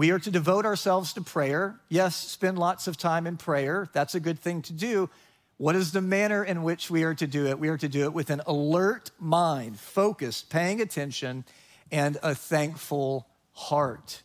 We 0.00 0.12
are 0.12 0.18
to 0.18 0.30
devote 0.30 0.64
ourselves 0.64 1.12
to 1.12 1.20
prayer. 1.20 1.78
Yes, 1.90 2.16
spend 2.16 2.58
lots 2.58 2.86
of 2.88 2.96
time 2.96 3.26
in 3.26 3.36
prayer. 3.36 3.86
That's 3.92 4.14
a 4.14 4.18
good 4.18 4.38
thing 4.38 4.62
to 4.62 4.72
do. 4.72 5.10
What 5.58 5.76
is 5.76 5.92
the 5.92 6.00
manner 6.00 6.42
in 6.42 6.62
which 6.62 6.90
we 6.90 7.02
are 7.02 7.12
to 7.16 7.26
do 7.26 7.44
it? 7.48 7.58
We 7.58 7.68
are 7.68 7.76
to 7.76 7.86
do 7.86 8.04
it 8.04 8.14
with 8.14 8.30
an 8.30 8.40
alert 8.46 9.10
mind, 9.18 9.78
focused, 9.78 10.48
paying 10.48 10.80
attention, 10.80 11.44
and 11.92 12.16
a 12.22 12.34
thankful 12.34 13.26
heart. 13.52 14.22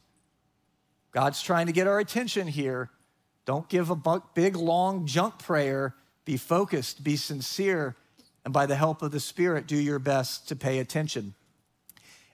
God's 1.12 1.42
trying 1.42 1.66
to 1.66 1.74
get 1.74 1.88
our 1.88 2.00
attention 2.00 2.48
here. 2.48 2.90
Don't 3.44 3.68
give 3.68 3.90
a 3.90 4.22
big, 4.34 4.56
long 4.56 5.06
junk 5.06 5.40
prayer. 5.40 5.94
Be 6.24 6.38
focused, 6.38 7.04
be 7.04 7.18
sincere, 7.18 7.98
and 8.46 8.54
by 8.54 8.66
the 8.66 8.78
help 8.78 9.02
of 9.02 9.12
the 9.12 9.20
Spirit, 9.20 9.68
do 9.68 9.76
your 9.76 10.00
best 10.00 10.48
to 10.48 10.56
pay 10.56 10.80
attention. 10.80 11.34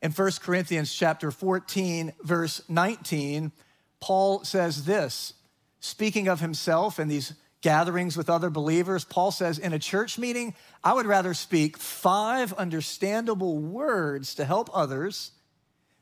In 0.01 0.11
1 0.11 0.31
Corinthians 0.41 0.93
chapter 0.93 1.29
14, 1.29 2.13
verse 2.23 2.63
19, 2.67 3.51
Paul 3.99 4.43
says 4.43 4.85
this, 4.85 5.33
speaking 5.79 6.27
of 6.27 6.39
himself 6.39 6.97
and 6.97 7.09
these 7.09 7.33
gatherings 7.61 8.17
with 8.17 8.27
other 8.27 8.49
believers, 8.49 9.05
Paul 9.05 9.29
says, 9.29 9.59
in 9.59 9.73
a 9.73 9.79
church 9.79 10.17
meeting, 10.17 10.55
I 10.83 10.93
would 10.93 11.05
rather 11.05 11.35
speak 11.35 11.77
five 11.77 12.51
understandable 12.53 13.59
words 13.59 14.33
to 14.35 14.45
help 14.45 14.71
others 14.73 15.31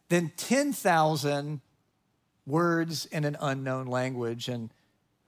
than 0.07 0.31
10,000 0.37 1.59
words 2.45 3.05
in 3.07 3.25
an 3.25 3.35
unknown 3.41 3.87
language. 3.87 4.47
And 4.47 4.69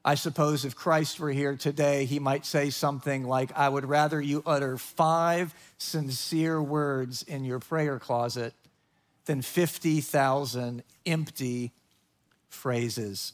I 0.05 0.15
suppose 0.15 0.63
if 0.63 0.77
Christ 0.77 1.19
were 1.19 1.31
here 1.31 1.57
today, 1.57 2.05
he 2.05 2.19
might 2.19 2.45
say 2.45 2.69
something 2.69 3.25
like, 3.25 3.51
I 3.57 3.67
would 3.67 3.86
rather 3.86 4.21
you 4.21 4.41
utter 4.45 4.77
five 4.77 5.53
sincere 5.77 6.63
words 6.63 7.21
in 7.23 7.43
your 7.43 7.60
prayer 7.60 7.99
closet 7.99 8.53
than 9.25 9.41
50,000 9.41 10.84
empty 11.05 11.71
phrases. 12.49 13.34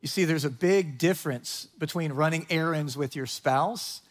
You 0.00 0.08
see, 0.08 0.24
there's 0.24 0.44
a 0.44 0.50
big 0.50 0.98
difference 0.98 1.68
between 1.78 2.12
running 2.12 2.46
errands 2.50 2.96
with 2.96 3.14
your 3.14 3.26
spouse 3.26 4.02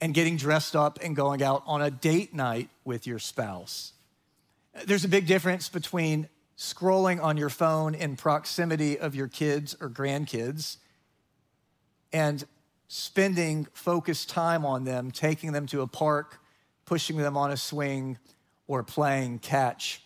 and 0.00 0.12
getting 0.12 0.36
dressed 0.36 0.74
up 0.74 0.98
and 1.00 1.14
going 1.14 1.42
out 1.42 1.62
on 1.64 1.80
a 1.80 1.90
date 1.90 2.34
night 2.34 2.68
with 2.84 3.06
your 3.06 3.20
spouse. 3.20 3.92
There's 4.84 5.04
a 5.04 5.08
big 5.08 5.26
difference 5.26 5.68
between 5.68 6.28
scrolling 6.58 7.22
on 7.22 7.36
your 7.36 7.50
phone 7.50 7.94
in 7.94 8.16
proximity 8.16 8.98
of 8.98 9.14
your 9.14 9.28
kids 9.28 9.76
or 9.80 9.88
grandkids 9.88 10.78
and 12.12 12.44
spending 12.88 13.66
focused 13.72 14.28
time 14.28 14.66
on 14.66 14.84
them, 14.84 15.10
taking 15.10 15.52
them 15.52 15.66
to 15.66 15.82
a 15.82 15.86
park, 15.86 16.40
pushing 16.84 17.16
them 17.16 17.36
on 17.36 17.50
a 17.50 17.56
swing, 17.56 18.18
or 18.66 18.82
playing 18.82 19.38
catch. 19.38 20.02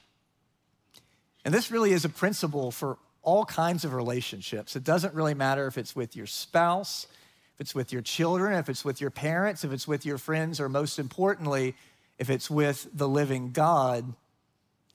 And 1.45 1.55
this 1.55 1.71
really 1.71 1.93
is 1.93 2.05
a 2.05 2.09
principle 2.09 2.71
for 2.71 2.99
all 3.23 3.45
kinds 3.45 3.85
of 3.85 3.93
relationships. 3.93 4.77
It 4.77 4.85
doesn't 4.85 5.15
really 5.15 5.35
matter 5.35 5.67
if 5.67 5.79
it's 5.79 5.95
with 5.95 6.17
your 6.17 6.27
spouse, 6.27 7.07
if 7.55 7.61
it's 7.61 7.75
with 7.75 7.93
your 7.93 8.03
children, 8.03 8.59
if 8.59 8.69
it's 8.69 8.85
with 8.85 9.01
your 9.01 9.11
parents, 9.11 9.65
if 9.65 9.73
it's 9.73 9.87
with 9.87 10.07
your 10.07 10.19
friends, 10.19 10.61
or 10.61 10.69
most 10.69 10.99
importantly, 10.99 11.75
if 12.19 12.31
it's 12.31 12.51
with 12.51 12.89
the 12.93 13.09
living 13.09 13.53
God. 13.53 14.15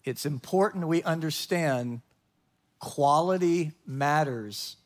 It's 0.03 0.25
important 0.25 0.87
we 0.87 1.03
understand 1.03 2.01
quality 2.79 3.73
matters. 3.85 4.77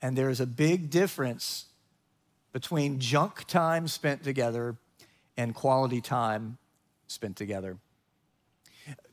And 0.00 0.16
there's 0.16 0.40
a 0.40 0.46
big 0.46 0.90
difference 0.90 1.66
between 2.52 3.00
junk 3.00 3.46
time 3.46 3.88
spent 3.88 4.22
together 4.22 4.76
and 5.36 5.54
quality 5.54 6.00
time 6.00 6.58
spent 7.08 7.36
together. 7.36 7.76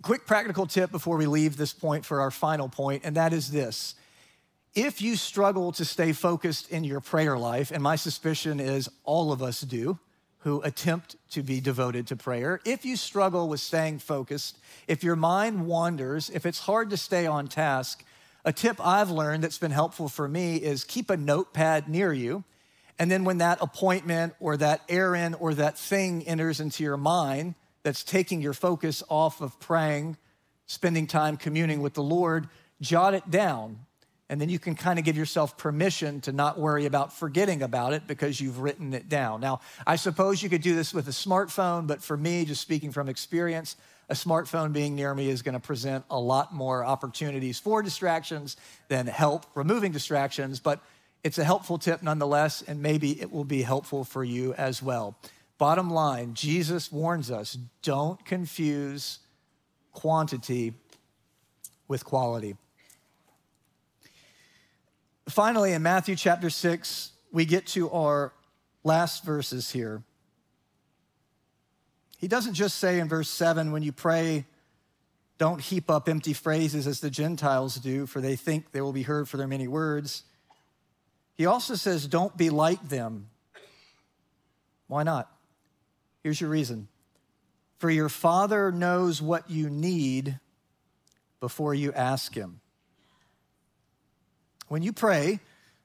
Quick 0.01 0.25
practical 0.25 0.65
tip 0.65 0.91
before 0.91 1.17
we 1.17 1.25
leave 1.25 1.57
this 1.57 1.73
point 1.73 2.05
for 2.05 2.21
our 2.21 2.31
final 2.31 2.67
point, 2.67 3.03
and 3.05 3.15
that 3.15 3.33
is 3.33 3.51
this. 3.51 3.95
If 4.73 5.01
you 5.01 5.15
struggle 5.15 5.71
to 5.73 5.85
stay 5.85 6.13
focused 6.13 6.69
in 6.71 6.83
your 6.83 7.01
prayer 7.01 7.37
life, 7.37 7.71
and 7.71 7.83
my 7.83 7.95
suspicion 7.95 8.59
is 8.59 8.89
all 9.03 9.31
of 9.31 9.41
us 9.41 9.61
do 9.61 9.99
who 10.39 10.61
attempt 10.61 11.17
to 11.29 11.43
be 11.43 11.61
devoted 11.61 12.07
to 12.07 12.15
prayer, 12.15 12.59
if 12.65 12.83
you 12.83 12.95
struggle 12.95 13.47
with 13.47 13.59
staying 13.59 13.99
focused, 13.99 14.57
if 14.87 15.03
your 15.03 15.15
mind 15.15 15.67
wanders, 15.67 16.29
if 16.31 16.45
it's 16.45 16.59
hard 16.59 16.89
to 16.89 16.97
stay 16.97 17.27
on 17.27 17.47
task, 17.47 18.03
a 18.43 18.51
tip 18.51 18.77
I've 18.79 19.11
learned 19.11 19.43
that's 19.43 19.59
been 19.59 19.71
helpful 19.71 20.09
for 20.09 20.27
me 20.27 20.55
is 20.55 20.83
keep 20.83 21.09
a 21.09 21.17
notepad 21.17 21.87
near 21.87 22.11
you. 22.11 22.43
And 22.97 23.11
then 23.11 23.23
when 23.23 23.37
that 23.37 23.59
appointment 23.61 24.33
or 24.39 24.57
that 24.57 24.81
errand 24.89 25.35
or 25.39 25.53
that 25.53 25.77
thing 25.77 26.23
enters 26.27 26.59
into 26.59 26.83
your 26.83 26.97
mind, 26.97 27.55
that's 27.83 28.03
taking 28.03 28.41
your 28.41 28.53
focus 28.53 29.03
off 29.09 29.41
of 29.41 29.59
praying, 29.59 30.17
spending 30.65 31.07
time 31.07 31.37
communing 31.37 31.81
with 31.81 31.93
the 31.93 32.03
Lord, 32.03 32.47
jot 32.81 33.13
it 33.13 33.29
down. 33.29 33.79
And 34.29 34.39
then 34.39 34.47
you 34.47 34.59
can 34.59 34.75
kind 34.75 34.97
of 34.97 35.03
give 35.03 35.17
yourself 35.17 35.57
permission 35.57 36.21
to 36.21 36.31
not 36.31 36.57
worry 36.57 36.85
about 36.85 37.11
forgetting 37.11 37.61
about 37.61 37.91
it 37.91 38.07
because 38.07 38.39
you've 38.39 38.59
written 38.59 38.93
it 38.93 39.09
down. 39.09 39.41
Now, 39.41 39.59
I 39.85 39.97
suppose 39.97 40.41
you 40.41 40.47
could 40.47 40.61
do 40.61 40.73
this 40.73 40.93
with 40.93 41.09
a 41.09 41.11
smartphone, 41.11 41.85
but 41.85 42.01
for 42.01 42.15
me, 42.15 42.45
just 42.45 42.61
speaking 42.61 42.91
from 42.93 43.09
experience, 43.09 43.75
a 44.07 44.13
smartphone 44.13 44.71
being 44.71 44.95
near 44.95 45.13
me 45.13 45.29
is 45.29 45.41
going 45.41 45.53
to 45.53 45.59
present 45.59 46.05
a 46.09 46.19
lot 46.19 46.53
more 46.53 46.85
opportunities 46.85 47.59
for 47.59 47.81
distractions 47.81 48.55
than 48.87 49.05
help 49.05 49.45
removing 49.53 49.91
distractions, 49.91 50.61
but 50.61 50.81
it's 51.23 51.37
a 51.37 51.43
helpful 51.43 51.77
tip 51.77 52.01
nonetheless, 52.01 52.61
and 52.61 52.81
maybe 52.81 53.21
it 53.21 53.31
will 53.31 53.43
be 53.43 53.61
helpful 53.61 54.03
for 54.03 54.23
you 54.23 54.53
as 54.53 54.81
well. 54.81 55.17
Bottom 55.61 55.91
line, 55.91 56.33
Jesus 56.33 56.91
warns 56.91 57.29
us 57.29 57.55
don't 57.83 58.25
confuse 58.25 59.19
quantity 59.91 60.73
with 61.87 62.03
quality. 62.03 62.55
Finally, 65.29 65.73
in 65.73 65.83
Matthew 65.83 66.15
chapter 66.15 66.49
6, 66.49 67.11
we 67.31 67.45
get 67.45 67.67
to 67.67 67.91
our 67.91 68.33
last 68.83 69.23
verses 69.23 69.69
here. 69.69 70.01
He 72.17 72.27
doesn't 72.27 72.55
just 72.55 72.79
say 72.79 72.99
in 72.99 73.07
verse 73.07 73.29
7 73.29 73.71
when 73.71 73.83
you 73.83 73.91
pray, 73.91 74.47
don't 75.37 75.61
heap 75.61 75.91
up 75.91 76.09
empty 76.09 76.33
phrases 76.33 76.87
as 76.87 77.01
the 77.01 77.11
Gentiles 77.11 77.75
do, 77.75 78.07
for 78.07 78.19
they 78.19 78.35
think 78.35 78.71
they 78.71 78.81
will 78.81 78.93
be 78.93 79.03
heard 79.03 79.29
for 79.29 79.37
their 79.37 79.47
many 79.47 79.67
words. 79.67 80.23
He 81.35 81.45
also 81.45 81.75
says, 81.75 82.07
don't 82.07 82.35
be 82.35 82.49
like 82.49 82.89
them. 82.89 83.27
Why 84.87 85.03
not? 85.03 85.31
Here's 86.23 86.41
your 86.41 86.49
reason 86.49 86.87
For 87.77 87.89
your 87.89 88.09
Father 88.09 88.71
knows 88.71 89.21
what 89.21 89.49
you 89.49 89.69
need 89.69 90.39
before 91.39 91.73
you 91.73 91.91
ask 91.93 92.33
Him. 92.35 92.61
When 94.67 94.83
you 94.83 94.93
pray, 94.93 95.39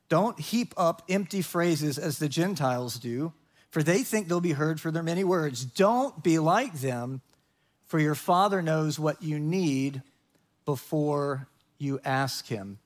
don't 0.09 0.39
heap 0.39 0.73
up 0.77 1.03
empty 1.09 1.43
phrases 1.43 1.99
as 1.99 2.19
the 2.19 2.29
Gentiles 2.29 2.99
do, 2.99 3.33
for 3.71 3.83
they 3.83 4.03
think 4.03 4.29
they'll 4.29 4.41
be 4.41 4.53
heard 4.53 4.81
for 4.81 4.91
their 4.91 5.03
many 5.03 5.25
words. 5.25 5.65
Don't 5.65 6.23
be 6.23 6.39
like 6.39 6.75
them, 6.75 7.21
for 7.87 7.99
your 7.99 8.15
Father 8.15 8.63
knows 8.63 8.99
what 8.99 9.23
you 9.23 9.41
need 9.41 10.03
before 10.65 11.49
you 11.79 12.01
ask 12.05 12.47
Him. 12.47 12.79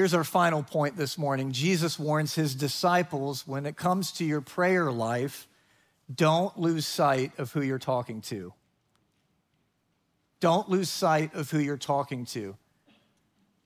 Here's 0.00 0.14
our 0.14 0.24
final 0.24 0.62
point 0.62 0.96
this 0.96 1.18
morning. 1.18 1.52
Jesus 1.52 1.98
warns 1.98 2.34
his 2.34 2.54
disciples 2.54 3.46
when 3.46 3.66
it 3.66 3.76
comes 3.76 4.12
to 4.12 4.24
your 4.24 4.40
prayer 4.40 4.90
life, 4.90 5.46
don't 6.12 6.58
lose 6.58 6.86
sight 6.86 7.38
of 7.38 7.52
who 7.52 7.62
you're 7.62 7.78
talking 7.78 8.20
to. 8.22 8.52
Don't 10.40 10.68
lose 10.68 10.88
sight 10.88 11.34
of 11.34 11.50
who 11.50 11.58
you're 11.58 11.76
talking 11.76 12.24
to. 12.26 12.56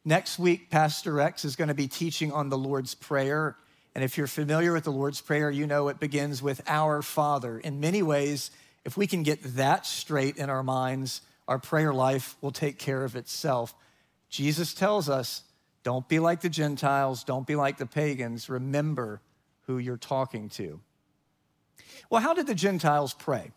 Next 0.05 0.39
week, 0.39 0.71
Pastor 0.71 1.13
Rex 1.13 1.45
is 1.45 1.57
going 1.57 1.69
to 1.69 1.75
be 1.75 1.89
teaching 1.89 2.33
on 2.33 2.49
the 2.49 2.59
Lord's 2.59 2.95
Prayer. 2.95 3.57
And 3.95 4.05
if 4.05 4.19
you're 4.19 4.27
familiar 4.27 4.73
with 4.73 4.85
the 4.85 4.93
Lord's 4.93 5.21
Prayer, 5.21 5.51
you 5.51 5.67
know 5.67 5.89
it 5.89 6.01
begins 6.01 6.43
with 6.43 6.61
Our 6.67 7.01
Father. 7.01 7.59
In 7.59 7.81
many 7.81 8.03
ways, 8.03 8.51
if 8.85 8.97
we 8.97 9.07
can 9.07 9.23
get 9.23 9.43
that 9.57 9.87
straight 9.87 10.37
in 10.37 10.51
our 10.51 10.63
minds, 10.63 11.23
our 11.49 11.59
prayer 11.59 11.95
life 11.95 12.37
will 12.41 12.51
take 12.51 12.79
care 12.79 13.05
of 13.05 13.17
itself. 13.17 13.75
Jesus 14.29 14.75
tells 14.75 15.09
us 15.09 15.43
don't 15.85 16.09
be 16.09 16.19
like 16.19 16.41
the 16.41 16.49
Gentiles, 16.49 17.25
don't 17.25 17.47
be 17.47 17.55
like 17.55 17.79
the 17.79 17.87
pagans. 17.87 18.49
Remember 18.49 19.21
who 19.67 19.79
you're 19.79 19.97
talking 19.97 20.49
to. 20.51 20.81
Well, 22.11 22.21
how 22.21 22.35
did 22.35 22.47
the 22.47 22.55
Gentiles 22.55 23.15
pray? 23.15 23.51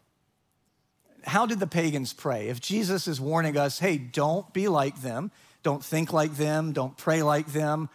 How 1.24 1.46
did 1.46 1.60
the 1.60 1.68
pagans 1.68 2.14
pray? 2.14 2.48
If 2.48 2.62
Jesus 2.62 3.08
is 3.08 3.20
warning 3.20 3.58
us, 3.58 3.80
hey, 3.80 3.98
don't 3.98 4.52
be 4.54 4.68
like 4.68 5.02
them, 5.02 5.32
don't 5.64 5.84
think 5.84 6.14
like 6.14 6.36
them, 6.36 6.72
don't 6.72 6.96
pray 6.96 7.22
like 7.22 7.48
them, 7.48 7.90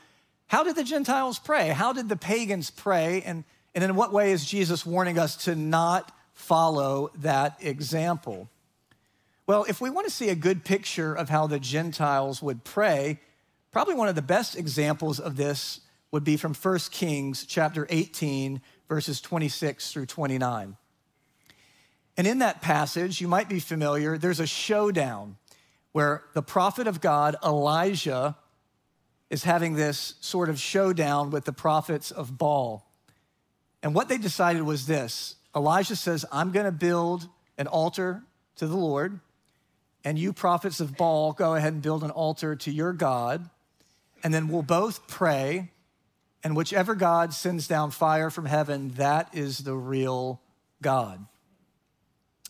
how 0.53 0.65
did 0.65 0.77
the 0.77 0.85
Gentiles 0.85 1.39
pray? 1.39 1.69
How 1.69 1.95
did 1.95 2.11
the 2.11 2.17
pagans 2.17 2.71
pray? 2.71 3.23
And, 3.23 3.45
and 3.75 3.83
in 3.83 3.95
what 3.95 4.13
way 4.13 4.33
is 4.33 4.45
Jesus 4.45 4.85
warning 4.85 5.19
us 5.19 5.35
to 5.45 5.55
not 5.55 6.15
follow 6.35 7.11
that 7.21 7.57
example? 7.61 8.51
Well, 9.47 9.65
if 9.67 9.81
we 9.81 9.89
want 9.89 10.07
to 10.07 10.13
see 10.13 10.29
a 10.29 10.35
good 10.35 10.63
picture 10.63 11.15
of 11.15 11.31
how 11.31 11.47
the 11.47 11.59
Gentiles 11.59 12.43
would 12.43 12.65
pray, 12.65 13.19
probably 13.71 13.95
one 13.95 14.09
of 14.09 14.15
the 14.15 14.21
best 14.21 14.55
examples 14.55 15.19
of 15.19 15.37
this 15.37 15.81
would 16.11 16.23
be 16.23 16.37
from 16.37 16.53
1 16.53 16.79
Kings 16.91 17.47
chapter 17.47 17.87
18, 17.89 18.61
verses 18.89 19.21
26 19.21 19.93
through 19.93 20.07
29. 20.07 20.77
And 22.17 22.27
in 22.27 22.39
that 22.41 22.61
passage, 22.61 23.21
you 23.21 23.29
might 23.29 23.49
be 23.49 23.61
familiar, 23.61 24.19
there's 24.19 24.41
a 24.41 24.47
showdown 24.47 25.37
where 25.93 26.25
the 26.35 26.43
prophet 26.43 26.87
of 26.87 27.01
God, 27.01 27.37
Elijah, 27.45 28.37
is 29.31 29.45
having 29.45 29.75
this 29.75 30.15
sort 30.21 30.49
of 30.49 30.59
showdown 30.59 31.31
with 31.31 31.45
the 31.45 31.53
prophets 31.53 32.11
of 32.11 32.37
Baal. 32.37 32.87
And 33.83 33.95
what 33.95 34.09
they 34.09 34.19
decided 34.19 34.63
was 34.63 34.87
this 34.87 35.37
Elijah 35.55 35.97
says, 35.97 36.25
I'm 36.33 36.53
going 36.53 36.67
to 36.67 36.73
build 36.73 37.29
an 37.59 37.67
altar 37.67 38.23
to 38.57 38.67
the 38.67 38.77
Lord, 38.77 39.21
and 40.05 40.19
you 40.19 40.33
prophets 40.33 40.81
of 40.81 40.97
Baal, 40.97 41.33
go 41.33 41.55
ahead 41.55 41.73
and 41.73 41.83
build 41.83 42.05
an 42.05 42.11
altar 42.11 42.57
to 42.57 42.71
your 42.71 42.93
God, 42.93 43.49
and 44.23 44.33
then 44.33 44.49
we'll 44.49 44.63
both 44.63 45.07
pray 45.07 45.71
and 46.45 46.57
whichever 46.57 46.95
God 46.95 47.33
sends 47.33 47.69
down 47.69 47.91
fire 47.91 48.31
from 48.31 48.47
heaven, 48.47 48.91
that 48.97 49.29
is 49.33 49.59
the 49.59 49.75
real 49.75 50.41
God. 50.81 51.25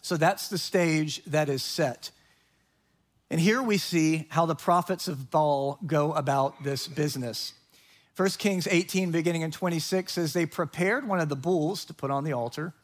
So 0.00 0.16
that's 0.16 0.48
the 0.48 0.58
stage 0.58 1.22
that 1.26 1.48
is 1.48 1.62
set. 1.62 2.10
And 3.30 3.40
here 3.40 3.62
we 3.62 3.78
see 3.78 4.26
how 4.30 4.46
the 4.46 4.54
prophets 4.54 5.08
of 5.08 5.30
Baal 5.30 5.78
go 5.86 6.12
about 6.12 6.64
this 6.64 6.88
business. 6.88 7.54
1 8.16 8.28
Kings 8.30 8.68
18, 8.70 9.10
beginning 9.10 9.42
in 9.42 9.50
26, 9.50 10.12
says 10.12 10.32
they 10.32 10.44
prepared 10.44 11.08
one 11.08 11.20
of 11.20 11.28
the 11.28 11.36
bulls 11.36 11.84
to 11.86 11.94
put 11.94 12.10
on 12.10 12.24
the 12.24 12.32
altar. 12.34 12.74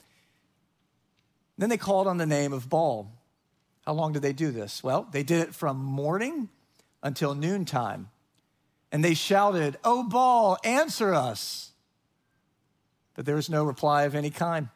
Then 1.59 1.68
they 1.68 1.77
called 1.77 2.07
on 2.07 2.16
the 2.16 2.27
name 2.27 2.53
of 2.53 2.71
Baal. 2.71 3.12
How 3.85 3.92
long 3.92 4.12
did 4.12 4.23
they 4.23 4.33
do 4.33 4.51
this? 4.51 4.83
Well, 4.83 5.09
they 5.11 5.23
did 5.23 5.40
it 5.40 5.55
from 5.55 5.79
morning 5.79 6.49
until 7.03 7.35
noontime. 7.35 8.09
And 8.90 9.05
they 9.05 9.14
shouted, 9.14 9.77
Oh, 9.85 10.03
Baal, 10.03 10.59
answer 10.64 11.12
us. 11.14 11.72
But 13.14 13.27
there 13.27 13.35
was 13.37 13.51
no 13.51 13.64
reply 13.64 14.05
of 14.05 14.14
any 14.14 14.31
kind. 14.31 14.68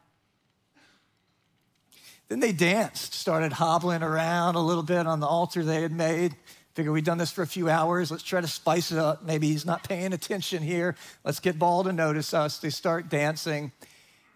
Then 2.28 2.40
they 2.40 2.52
danced, 2.52 3.14
started 3.14 3.52
hobbling 3.52 4.02
around 4.02 4.54
a 4.54 4.60
little 4.60 4.82
bit 4.82 5.06
on 5.06 5.20
the 5.20 5.26
altar 5.26 5.62
they 5.62 5.82
had 5.82 5.92
made. 5.92 6.34
Figure 6.74 6.90
we've 6.90 7.04
done 7.04 7.18
this 7.18 7.30
for 7.30 7.42
a 7.42 7.46
few 7.46 7.68
hours. 7.68 8.10
Let's 8.10 8.22
try 8.22 8.40
to 8.40 8.48
spice 8.48 8.90
it 8.90 8.98
up. 8.98 9.22
Maybe 9.22 9.48
he's 9.48 9.66
not 9.66 9.86
paying 9.86 10.14
attention 10.14 10.62
here. 10.62 10.96
Let's 11.24 11.40
get 11.40 11.58
Baal 11.58 11.84
to 11.84 11.92
notice 11.92 12.32
us. 12.32 12.58
They 12.58 12.70
start 12.70 13.10
dancing. 13.10 13.72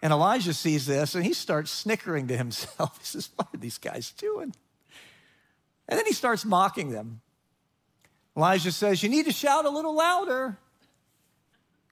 And 0.01 0.13
Elijah 0.13 0.53
sees 0.53 0.85
this 0.85 1.15
and 1.15 1.25
he 1.25 1.33
starts 1.33 1.71
snickering 1.71 2.27
to 2.27 2.37
himself. 2.37 2.97
He 2.99 3.05
says, 3.05 3.29
What 3.35 3.47
are 3.53 3.57
these 3.57 3.79
guys 3.79 4.11
doing? 4.11 4.53
And 5.89 5.97
then 5.97 6.05
he 6.05 6.13
starts 6.13 6.45
mocking 6.45 6.91
them. 6.91 7.21
Elijah 8.37 8.71
says, 8.71 9.01
You 9.01 9.09
need 9.09 9.25
to 9.25 9.31
shout 9.31 9.65
a 9.65 9.69
little 9.69 9.95
louder. 9.95 10.57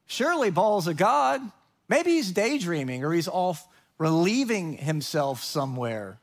Surely 0.06 0.52
Baal's 0.52 0.88
a 0.88 0.94
god. 0.94 1.42
Maybe 1.90 2.12
he's 2.12 2.32
daydreaming 2.32 3.04
or 3.04 3.12
he's 3.12 3.28
off 3.28 3.68
relieving 3.98 4.78
himself 4.78 5.44
somewhere. 5.44 6.20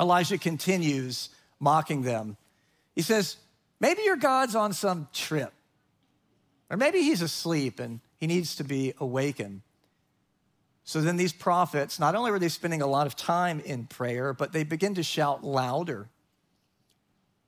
Elijah 0.00 0.38
continues 0.38 1.30
mocking 1.58 2.02
them. 2.02 2.36
He 2.94 3.02
says, 3.02 3.36
Maybe 3.80 4.02
your 4.02 4.16
God's 4.16 4.54
on 4.54 4.72
some 4.72 5.08
trip, 5.12 5.52
or 6.70 6.76
maybe 6.76 7.02
he's 7.02 7.20
asleep 7.20 7.80
and 7.80 7.98
he 8.18 8.28
needs 8.28 8.54
to 8.56 8.64
be 8.64 8.94
awakened. 9.00 9.62
So 10.84 11.00
then 11.00 11.16
these 11.16 11.32
prophets, 11.32 11.98
not 11.98 12.14
only 12.14 12.30
were 12.30 12.38
they 12.38 12.48
spending 12.48 12.82
a 12.82 12.86
lot 12.86 13.08
of 13.08 13.16
time 13.16 13.58
in 13.60 13.86
prayer, 13.86 14.32
but 14.32 14.52
they 14.52 14.62
begin 14.62 14.94
to 14.94 15.02
shout 15.02 15.42
louder. 15.42 16.08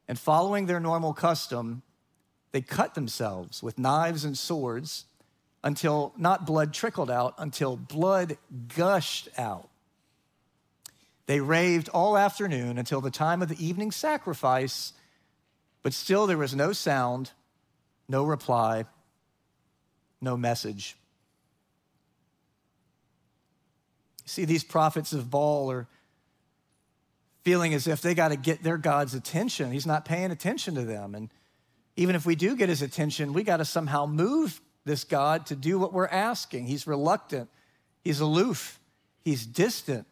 And 0.06 0.18
following 0.18 0.66
their 0.66 0.80
normal 0.80 1.14
custom, 1.14 1.82
they 2.52 2.60
cut 2.60 2.94
themselves 2.94 3.62
with 3.62 3.78
knives 3.78 4.24
and 4.24 4.36
swords 4.36 5.06
until 5.62 6.12
not 6.16 6.46
blood 6.46 6.74
trickled 6.74 7.10
out, 7.10 7.34
until 7.38 7.76
blood 7.76 8.36
gushed 8.76 9.28
out. 9.38 9.68
They 11.26 11.40
raved 11.40 11.88
all 11.88 12.18
afternoon 12.18 12.76
until 12.76 13.00
the 13.00 13.10
time 13.10 13.40
of 13.40 13.48
the 13.48 13.64
evening 13.64 13.90
sacrifice, 13.90 14.92
but 15.82 15.94
still 15.94 16.26
there 16.26 16.36
was 16.36 16.54
no 16.54 16.72
sound, 16.72 17.30
no 18.08 18.24
reply, 18.24 18.84
no 20.20 20.36
message. 20.36 20.96
See, 24.26 24.44
these 24.44 24.64
prophets 24.64 25.12
of 25.12 25.30
Baal 25.30 25.70
are 25.70 25.86
feeling 27.44 27.74
as 27.74 27.86
if 27.86 28.00
they 28.00 28.14
got 28.14 28.28
to 28.28 28.36
get 28.36 28.62
their 28.62 28.78
God's 28.78 29.14
attention. 29.14 29.70
He's 29.70 29.86
not 29.86 30.04
paying 30.04 30.30
attention 30.30 30.74
to 30.76 30.82
them. 30.82 31.14
And 31.14 31.30
even 31.96 32.16
if 32.16 32.24
we 32.26 32.34
do 32.34 32.56
get 32.56 32.68
his 32.68 32.82
attention, 32.82 33.32
we 33.34 33.42
got 33.42 33.58
to 33.58 33.64
somehow 33.64 34.06
move 34.06 34.60
this 34.84 35.04
God 35.04 35.46
to 35.46 35.56
do 35.56 35.78
what 35.78 35.92
we're 35.92 36.06
asking. 36.08 36.66
He's 36.66 36.86
reluctant, 36.86 37.48
he's 38.02 38.20
aloof, 38.20 38.80
he's 39.22 39.46
distant. 39.46 40.06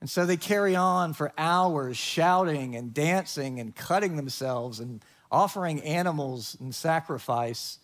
And 0.00 0.10
so 0.10 0.26
they 0.26 0.36
carry 0.36 0.76
on 0.76 1.14
for 1.14 1.32
hours 1.38 1.96
shouting 1.96 2.76
and 2.76 2.92
dancing 2.92 3.58
and 3.58 3.74
cutting 3.74 4.16
themselves 4.16 4.78
and 4.78 5.02
offering 5.30 5.80
animals 5.80 6.56
and 6.60 6.74
sacrifice, 6.74 7.78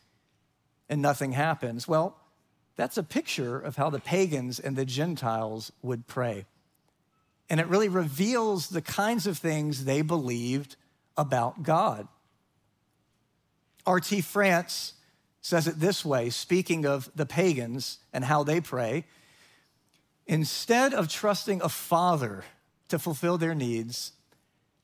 and 0.88 1.00
nothing 1.00 1.32
happens. 1.32 1.88
Well, 1.88 2.16
that's 2.76 2.98
a 2.98 3.02
picture 3.02 3.58
of 3.58 3.76
how 3.76 3.90
the 3.90 4.00
pagans 4.00 4.60
and 4.60 4.76
the 4.76 4.84
Gentiles 4.84 5.72
would 5.82 6.06
pray. 6.06 6.44
And 7.50 7.60
it 7.60 7.66
really 7.66 7.88
reveals 7.88 8.68
the 8.68 8.80
kinds 8.80 9.26
of 9.26 9.36
things 9.36 9.84
they 9.84 10.00
believed 10.02 10.76
about 11.16 11.64
God. 11.64 12.06
R.T. 13.84 14.20
France 14.20 14.94
says 15.42 15.66
it 15.66 15.80
this 15.80 16.04
way, 16.04 16.30
speaking 16.30 16.86
of 16.86 17.10
the 17.16 17.26
pagans 17.26 17.98
and 18.12 18.24
how 18.24 18.44
they 18.44 18.60
pray. 18.60 19.04
Instead 20.26 20.94
of 20.94 21.08
trusting 21.08 21.60
a 21.60 21.68
father 21.68 22.44
to 22.88 22.98
fulfill 22.98 23.36
their 23.36 23.54
needs, 23.54 24.12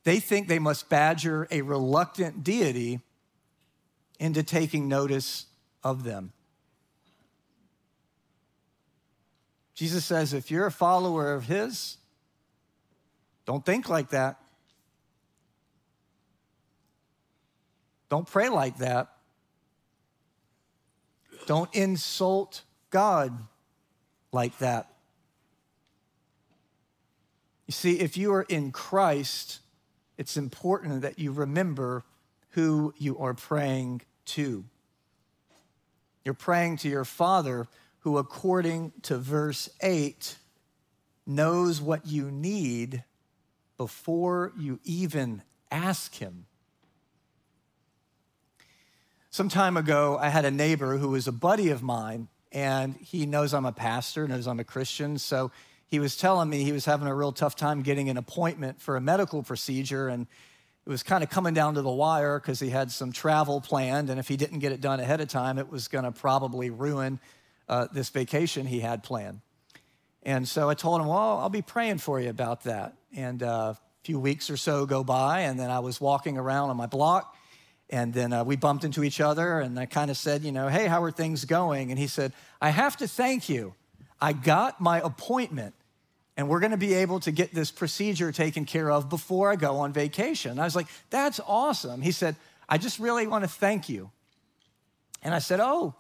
they 0.02 0.18
think 0.18 0.48
they 0.48 0.58
must 0.58 0.88
badger 0.88 1.46
a 1.50 1.62
reluctant 1.62 2.42
deity 2.42 3.00
into 4.18 4.42
taking 4.42 4.88
notice 4.88 5.46
of 5.84 6.02
them. 6.02 6.32
Jesus 9.74 10.04
says, 10.04 10.32
if 10.32 10.50
you're 10.50 10.66
a 10.66 10.72
follower 10.72 11.34
of 11.34 11.44
his, 11.44 11.98
don't 13.46 13.64
think 13.64 13.88
like 13.88 14.10
that. 14.10 14.38
Don't 18.08 18.26
pray 18.26 18.48
like 18.48 18.78
that. 18.78 19.08
Don't 21.46 21.72
insult 21.74 22.62
God 22.90 23.38
like 24.32 24.58
that. 24.58 24.88
You 27.66 27.72
see, 27.72 27.98
if 27.98 28.16
you 28.16 28.32
are 28.32 28.42
in 28.42 28.70
Christ, 28.70 29.60
it's 30.18 30.36
important 30.36 31.02
that 31.02 31.18
you 31.18 31.32
remember 31.32 32.04
who 32.50 32.94
you 32.96 33.18
are 33.18 33.34
praying 33.34 34.02
to. 34.26 34.64
You're 36.24 36.34
praying 36.34 36.78
to 36.78 36.88
your 36.88 37.04
Father, 37.04 37.68
who, 38.00 38.18
according 38.18 38.92
to 39.02 39.18
verse 39.18 39.68
8, 39.80 40.36
knows 41.26 41.80
what 41.80 42.06
you 42.06 42.30
need 42.30 43.04
before 43.76 44.52
you 44.56 44.80
even 44.84 45.42
ask 45.70 46.14
Him. 46.14 46.46
Some 49.30 49.48
time 49.48 49.76
ago, 49.76 50.18
I 50.18 50.30
had 50.30 50.46
a 50.46 50.50
neighbor 50.50 50.96
who 50.96 51.10
was 51.10 51.28
a 51.28 51.32
buddy 51.32 51.68
of 51.68 51.82
mine, 51.82 52.28
and 52.52 52.96
he 52.96 53.26
knows 53.26 53.52
I'm 53.52 53.66
a 53.66 53.72
pastor, 53.72 54.26
knows 54.26 54.46
I'm 54.46 54.60
a 54.60 54.64
Christian. 54.64 55.18
So 55.18 55.50
he 55.88 55.98
was 55.98 56.16
telling 56.16 56.48
me 56.48 56.64
he 56.64 56.72
was 56.72 56.86
having 56.86 57.06
a 57.06 57.14
real 57.14 57.32
tough 57.32 57.54
time 57.54 57.82
getting 57.82 58.08
an 58.08 58.16
appointment 58.16 58.80
for 58.80 58.96
a 58.96 59.00
medical 59.00 59.42
procedure. 59.42 60.08
And 60.08 60.26
it 60.86 60.88
was 60.88 61.02
kind 61.02 61.22
of 61.22 61.28
coming 61.28 61.52
down 61.52 61.74
to 61.74 61.82
the 61.82 61.90
wire 61.90 62.40
because 62.40 62.60
he 62.60 62.70
had 62.70 62.90
some 62.90 63.12
travel 63.12 63.60
planned. 63.60 64.08
And 64.08 64.18
if 64.18 64.26
he 64.26 64.36
didn't 64.36 64.60
get 64.60 64.72
it 64.72 64.80
done 64.80 65.00
ahead 65.00 65.20
of 65.20 65.28
time, 65.28 65.58
it 65.58 65.68
was 65.68 65.88
going 65.88 66.04
to 66.04 66.12
probably 66.12 66.70
ruin 66.70 67.20
uh, 67.68 67.88
this 67.92 68.08
vacation 68.08 68.66
he 68.66 68.80
had 68.80 69.02
planned. 69.02 69.40
And 70.26 70.46
so 70.46 70.68
I 70.68 70.74
told 70.74 71.00
him, 71.00 71.06
Well, 71.06 71.38
I'll 71.38 71.48
be 71.48 71.62
praying 71.62 71.98
for 71.98 72.20
you 72.20 72.28
about 72.28 72.64
that. 72.64 72.94
And 73.14 73.42
uh, 73.42 73.74
a 73.74 73.78
few 74.02 74.18
weeks 74.18 74.50
or 74.50 74.58
so 74.58 74.84
go 74.84 75.02
by, 75.04 75.42
and 75.42 75.58
then 75.58 75.70
I 75.70 75.78
was 75.78 76.00
walking 76.00 76.36
around 76.36 76.68
on 76.68 76.76
my 76.76 76.86
block. 76.86 77.34
And 77.88 78.12
then 78.12 78.32
uh, 78.32 78.42
we 78.42 78.56
bumped 78.56 78.82
into 78.82 79.04
each 79.04 79.20
other, 79.20 79.60
and 79.60 79.78
I 79.78 79.86
kind 79.86 80.10
of 80.10 80.16
said, 80.16 80.42
You 80.42 80.50
know, 80.50 80.66
hey, 80.66 80.88
how 80.88 81.02
are 81.04 81.12
things 81.12 81.44
going? 81.44 81.92
And 81.92 81.98
he 81.98 82.08
said, 82.08 82.32
I 82.60 82.70
have 82.70 82.96
to 82.98 83.06
thank 83.06 83.48
you. 83.48 83.74
I 84.20 84.32
got 84.32 84.80
my 84.80 85.00
appointment 85.00 85.74
and 86.36 86.48
we're 86.48 86.60
going 86.60 86.72
to 86.72 86.76
be 86.76 86.94
able 86.94 87.20
to 87.20 87.30
get 87.30 87.54
this 87.54 87.70
procedure 87.70 88.30
taken 88.30 88.66
care 88.66 88.90
of 88.90 89.08
before 89.08 89.50
I 89.50 89.56
go 89.56 89.78
on 89.78 89.92
vacation. 89.92 90.58
I 90.58 90.64
was 90.64 90.76
like, 90.76 90.86
that's 91.08 91.40
awesome. 91.46 92.02
He 92.02 92.12
said, 92.12 92.36
I 92.68 92.76
just 92.78 92.98
really 92.98 93.26
want 93.26 93.44
to 93.44 93.48
thank 93.48 93.88
you. 93.88 94.10
And 95.22 95.34
I 95.34 95.38
said, 95.38 95.60
Oh, 95.60 95.94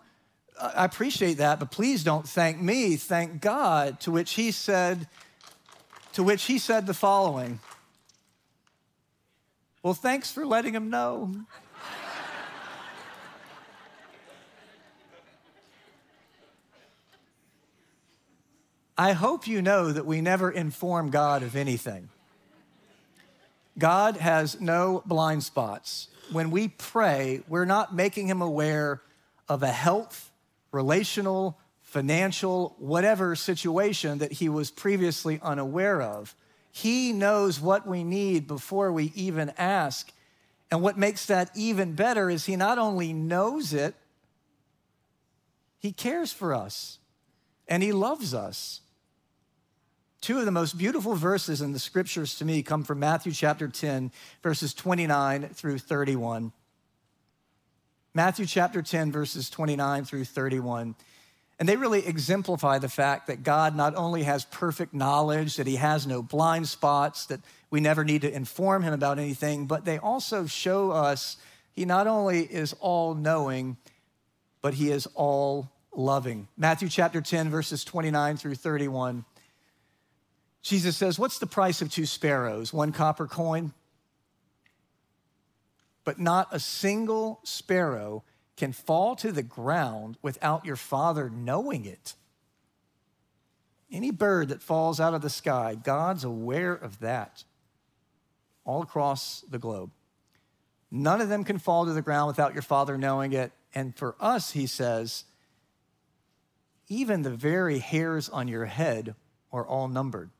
I 0.60 0.84
appreciate 0.84 1.34
that, 1.34 1.58
but 1.58 1.70
please 1.70 2.02
don't 2.02 2.26
thank 2.26 2.60
me, 2.60 2.96
thank 2.96 3.40
God. 3.40 4.00
To 4.00 4.10
which 4.10 4.32
he 4.32 4.50
said, 4.50 5.06
to 6.14 6.22
which 6.22 6.44
he 6.44 6.58
said 6.58 6.86
the 6.86 6.94
following. 6.94 7.60
Well, 9.82 9.94
thanks 9.94 10.32
for 10.32 10.46
letting 10.46 10.74
him 10.74 10.90
know. 10.90 11.34
I 18.98 19.12
hope 19.12 19.46
you 19.46 19.60
know 19.60 19.92
that 19.92 20.06
we 20.06 20.22
never 20.22 20.50
inform 20.50 21.10
God 21.10 21.42
of 21.42 21.54
anything. 21.54 22.08
God 23.78 24.16
has 24.16 24.58
no 24.58 25.02
blind 25.04 25.42
spots. 25.44 26.08
When 26.32 26.50
we 26.50 26.68
pray, 26.68 27.42
we're 27.46 27.66
not 27.66 27.94
making 27.94 28.28
him 28.28 28.40
aware 28.40 29.02
of 29.50 29.62
a 29.62 29.70
health, 29.70 30.32
relational, 30.72 31.58
financial, 31.82 32.74
whatever 32.78 33.34
situation 33.36 34.18
that 34.18 34.32
he 34.32 34.48
was 34.48 34.70
previously 34.70 35.38
unaware 35.42 36.02
of. 36.02 36.34
He 36.72 37.12
knows 37.12 37.60
what 37.60 37.86
we 37.86 38.04
need 38.04 38.46
before 38.46 38.92
we 38.92 39.12
even 39.14 39.52
ask. 39.56 40.12
And 40.70 40.82
what 40.82 40.98
makes 40.98 41.26
that 41.26 41.50
even 41.54 41.94
better 41.94 42.28
is 42.28 42.44
he 42.44 42.56
not 42.56 42.78
only 42.78 43.12
knows 43.12 43.72
it, 43.72 43.94
he 45.78 45.92
cares 45.92 46.32
for 46.32 46.52
us 46.52 46.98
and 47.68 47.82
he 47.82 47.92
loves 47.92 48.34
us. 48.34 48.80
Two 50.20 50.38
of 50.38 50.44
the 50.44 50.50
most 50.50 50.76
beautiful 50.76 51.14
verses 51.14 51.62
in 51.62 51.72
the 51.72 51.78
scriptures 51.78 52.34
to 52.36 52.44
me 52.44 52.62
come 52.62 52.82
from 52.82 52.98
Matthew 52.98 53.32
chapter 53.32 53.68
10, 53.68 54.10
verses 54.42 54.74
29 54.74 55.48
through 55.50 55.78
31. 55.78 56.52
Matthew 58.16 58.46
chapter 58.46 58.80
10, 58.80 59.12
verses 59.12 59.50
29 59.50 60.06
through 60.06 60.24
31. 60.24 60.94
And 61.58 61.68
they 61.68 61.76
really 61.76 62.06
exemplify 62.06 62.78
the 62.78 62.88
fact 62.88 63.26
that 63.26 63.42
God 63.42 63.76
not 63.76 63.94
only 63.94 64.22
has 64.22 64.46
perfect 64.46 64.94
knowledge, 64.94 65.56
that 65.56 65.66
he 65.66 65.76
has 65.76 66.06
no 66.06 66.22
blind 66.22 66.66
spots, 66.66 67.26
that 67.26 67.40
we 67.68 67.78
never 67.78 68.04
need 68.04 68.22
to 68.22 68.34
inform 68.34 68.82
him 68.82 68.94
about 68.94 69.18
anything, 69.18 69.66
but 69.66 69.84
they 69.84 69.98
also 69.98 70.46
show 70.46 70.92
us 70.92 71.36
he 71.74 71.84
not 71.84 72.06
only 72.06 72.40
is 72.40 72.74
all 72.80 73.14
knowing, 73.14 73.76
but 74.62 74.72
he 74.72 74.90
is 74.90 75.06
all 75.14 75.70
loving. 75.94 76.48
Matthew 76.56 76.88
chapter 76.88 77.20
10, 77.20 77.50
verses 77.50 77.84
29 77.84 78.38
through 78.38 78.54
31. 78.54 79.26
Jesus 80.62 80.96
says, 80.96 81.18
What's 81.18 81.38
the 81.38 81.46
price 81.46 81.82
of 81.82 81.92
two 81.92 82.06
sparrows? 82.06 82.72
One 82.72 82.92
copper 82.92 83.26
coin? 83.26 83.74
But 86.06 86.20
not 86.20 86.48
a 86.52 86.60
single 86.60 87.40
sparrow 87.42 88.22
can 88.56 88.72
fall 88.72 89.16
to 89.16 89.32
the 89.32 89.42
ground 89.42 90.16
without 90.22 90.64
your 90.64 90.76
father 90.76 91.28
knowing 91.28 91.84
it. 91.84 92.14
Any 93.90 94.12
bird 94.12 94.48
that 94.48 94.62
falls 94.62 95.00
out 95.00 95.14
of 95.14 95.20
the 95.20 95.28
sky, 95.28 95.74
God's 95.74 96.22
aware 96.22 96.72
of 96.72 97.00
that 97.00 97.42
all 98.64 98.82
across 98.82 99.42
the 99.50 99.58
globe. 99.58 99.90
None 100.92 101.20
of 101.20 101.28
them 101.28 101.42
can 101.42 101.58
fall 101.58 101.86
to 101.86 101.92
the 101.92 102.02
ground 102.02 102.28
without 102.28 102.54
your 102.54 102.62
father 102.62 102.96
knowing 102.96 103.32
it. 103.32 103.50
And 103.74 103.94
for 103.94 104.14
us, 104.20 104.52
he 104.52 104.68
says, 104.68 105.24
even 106.88 107.22
the 107.22 107.30
very 107.30 107.80
hairs 107.80 108.28
on 108.28 108.46
your 108.46 108.66
head 108.66 109.16
are 109.52 109.66
all 109.66 109.88
numbered. 109.88 110.30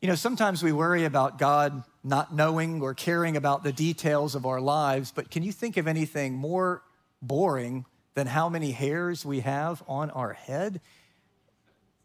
You 0.00 0.06
know, 0.06 0.14
sometimes 0.14 0.62
we 0.62 0.70
worry 0.70 1.04
about 1.04 1.38
God 1.38 1.82
not 2.04 2.34
knowing 2.34 2.82
or 2.82 2.92
caring 2.94 3.36
about 3.36 3.64
the 3.64 3.72
details 3.72 4.34
of 4.34 4.44
our 4.44 4.60
lives, 4.60 5.10
but 5.10 5.30
can 5.30 5.42
you 5.42 5.50
think 5.50 5.78
of 5.78 5.88
anything 5.88 6.34
more 6.34 6.82
boring 7.22 7.86
than 8.14 8.26
how 8.26 8.48
many 8.48 8.72
hairs 8.72 9.24
we 9.24 9.40
have 9.40 9.82
on 9.88 10.10
our 10.10 10.34
head? 10.34 10.80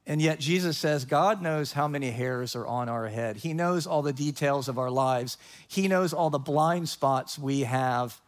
And 0.07 0.21
yet, 0.21 0.39
Jesus 0.39 0.77
says 0.77 1.05
God 1.05 1.41
knows 1.41 1.73
how 1.73 1.87
many 1.87 2.09
hairs 2.09 2.55
are 2.55 2.65
on 2.65 2.89
our 2.89 3.07
head. 3.07 3.37
He 3.37 3.53
knows 3.53 3.85
all 3.85 4.01
the 4.01 4.13
details 4.13 4.67
of 4.67 4.79
our 4.79 4.89
lives. 4.89 5.37
He 5.67 5.87
knows 5.87 6.13
all 6.13 6.31
the 6.31 6.39
blind 6.39 6.89
spots 6.89 7.37
we 7.37 7.61
have. 7.61 8.19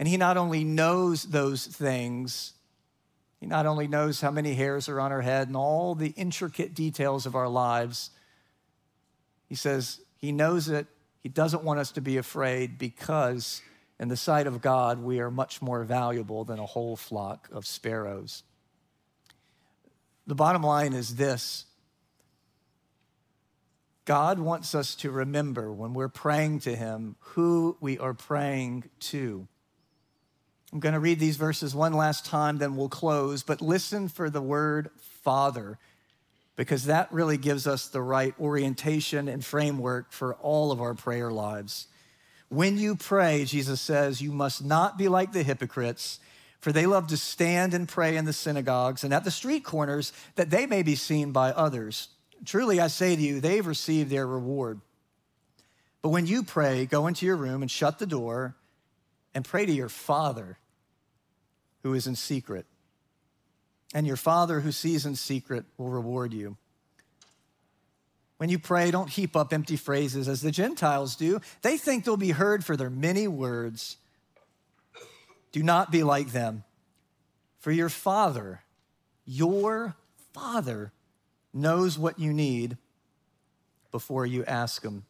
And 0.00 0.08
He 0.08 0.16
not 0.16 0.36
only 0.36 0.64
knows 0.64 1.24
those 1.24 1.64
things, 1.66 2.54
He 3.38 3.46
not 3.46 3.66
only 3.66 3.86
knows 3.86 4.20
how 4.20 4.32
many 4.32 4.54
hairs 4.54 4.88
are 4.88 4.98
on 4.98 5.12
our 5.12 5.20
head 5.20 5.46
and 5.46 5.56
all 5.56 5.94
the 5.94 6.12
intricate 6.16 6.74
details 6.74 7.24
of 7.26 7.36
our 7.36 7.48
lives, 7.48 8.10
he 9.50 9.56
says 9.56 10.00
he 10.20 10.32
knows 10.32 10.68
it. 10.68 10.86
He 11.20 11.28
doesn't 11.28 11.64
want 11.64 11.80
us 11.80 11.92
to 11.92 12.00
be 12.00 12.16
afraid 12.16 12.78
because, 12.78 13.62
in 13.98 14.08
the 14.08 14.16
sight 14.16 14.46
of 14.46 14.60
God, 14.60 15.02
we 15.02 15.20
are 15.20 15.30
much 15.30 15.60
more 15.60 15.84
valuable 15.84 16.44
than 16.44 16.58
a 16.58 16.66
whole 16.66 16.96
flock 16.96 17.48
of 17.52 17.66
sparrows. 17.66 18.42
The 20.26 20.34
bottom 20.34 20.62
line 20.62 20.92
is 20.92 21.16
this 21.16 21.66
God 24.04 24.38
wants 24.38 24.74
us 24.74 24.94
to 24.96 25.10
remember 25.10 25.72
when 25.72 25.94
we're 25.94 26.08
praying 26.08 26.60
to 26.60 26.74
Him 26.74 27.16
who 27.20 27.76
we 27.80 27.98
are 27.98 28.14
praying 28.14 28.84
to. 29.00 29.46
I'm 30.72 30.80
going 30.80 30.94
to 30.94 31.00
read 31.00 31.18
these 31.18 31.36
verses 31.36 31.74
one 31.74 31.92
last 31.92 32.24
time, 32.24 32.58
then 32.58 32.76
we'll 32.76 32.88
close. 32.88 33.42
But 33.42 33.60
listen 33.60 34.08
for 34.08 34.30
the 34.30 34.40
word 34.40 34.90
Father 35.22 35.78
because 36.60 36.84
that 36.84 37.10
really 37.10 37.38
gives 37.38 37.66
us 37.66 37.88
the 37.88 38.02
right 38.02 38.34
orientation 38.38 39.28
and 39.28 39.42
framework 39.42 40.12
for 40.12 40.34
all 40.34 40.72
of 40.72 40.82
our 40.82 40.92
prayer 40.92 41.30
lives. 41.30 41.86
When 42.50 42.76
you 42.76 42.96
pray, 42.96 43.46
Jesus 43.46 43.80
says, 43.80 44.20
you 44.20 44.30
must 44.30 44.62
not 44.62 44.98
be 44.98 45.08
like 45.08 45.32
the 45.32 45.42
hypocrites, 45.42 46.20
for 46.58 46.70
they 46.70 46.84
love 46.84 47.06
to 47.06 47.16
stand 47.16 47.72
and 47.72 47.88
pray 47.88 48.14
in 48.14 48.26
the 48.26 48.34
synagogues 48.34 49.04
and 49.04 49.14
at 49.14 49.24
the 49.24 49.30
street 49.30 49.64
corners 49.64 50.12
that 50.34 50.50
they 50.50 50.66
may 50.66 50.82
be 50.82 50.96
seen 50.96 51.32
by 51.32 51.50
others. 51.50 52.08
Truly, 52.44 52.78
I 52.78 52.88
say 52.88 53.16
to 53.16 53.22
you, 53.22 53.40
they've 53.40 53.66
received 53.66 54.10
their 54.10 54.26
reward. 54.26 54.82
But 56.02 56.10
when 56.10 56.26
you 56.26 56.42
pray, 56.42 56.84
go 56.84 57.06
into 57.06 57.24
your 57.24 57.36
room 57.36 57.62
and 57.62 57.70
shut 57.70 57.98
the 57.98 58.04
door 58.04 58.54
and 59.34 59.46
pray 59.46 59.64
to 59.64 59.72
your 59.72 59.88
Father 59.88 60.58
who 61.84 61.94
is 61.94 62.06
in 62.06 62.16
secret. 62.16 62.66
And 63.92 64.06
your 64.06 64.16
Father 64.16 64.60
who 64.60 64.72
sees 64.72 65.04
in 65.04 65.16
secret 65.16 65.64
will 65.76 65.88
reward 65.88 66.32
you. 66.32 66.56
When 68.38 68.48
you 68.48 68.58
pray, 68.58 68.90
don't 68.90 69.10
heap 69.10 69.36
up 69.36 69.52
empty 69.52 69.76
phrases 69.76 70.26
as 70.26 70.40
the 70.40 70.50
Gentiles 70.50 71.14
do. 71.14 71.40
They 71.60 71.76
think 71.76 72.04
they'll 72.04 72.16
be 72.16 72.30
heard 72.30 72.64
for 72.64 72.76
their 72.76 72.88
many 72.88 73.28
words. 73.28 73.98
Do 75.52 75.62
not 75.62 75.90
be 75.90 76.02
like 76.02 76.32
them, 76.32 76.64
for 77.58 77.72
your 77.72 77.88
Father, 77.88 78.62
your 79.26 79.94
Father, 80.32 80.92
knows 81.52 81.98
what 81.98 82.18
you 82.18 82.32
need 82.32 82.78
before 83.90 84.24
you 84.24 84.44
ask 84.44 84.82
Him. 84.82 85.04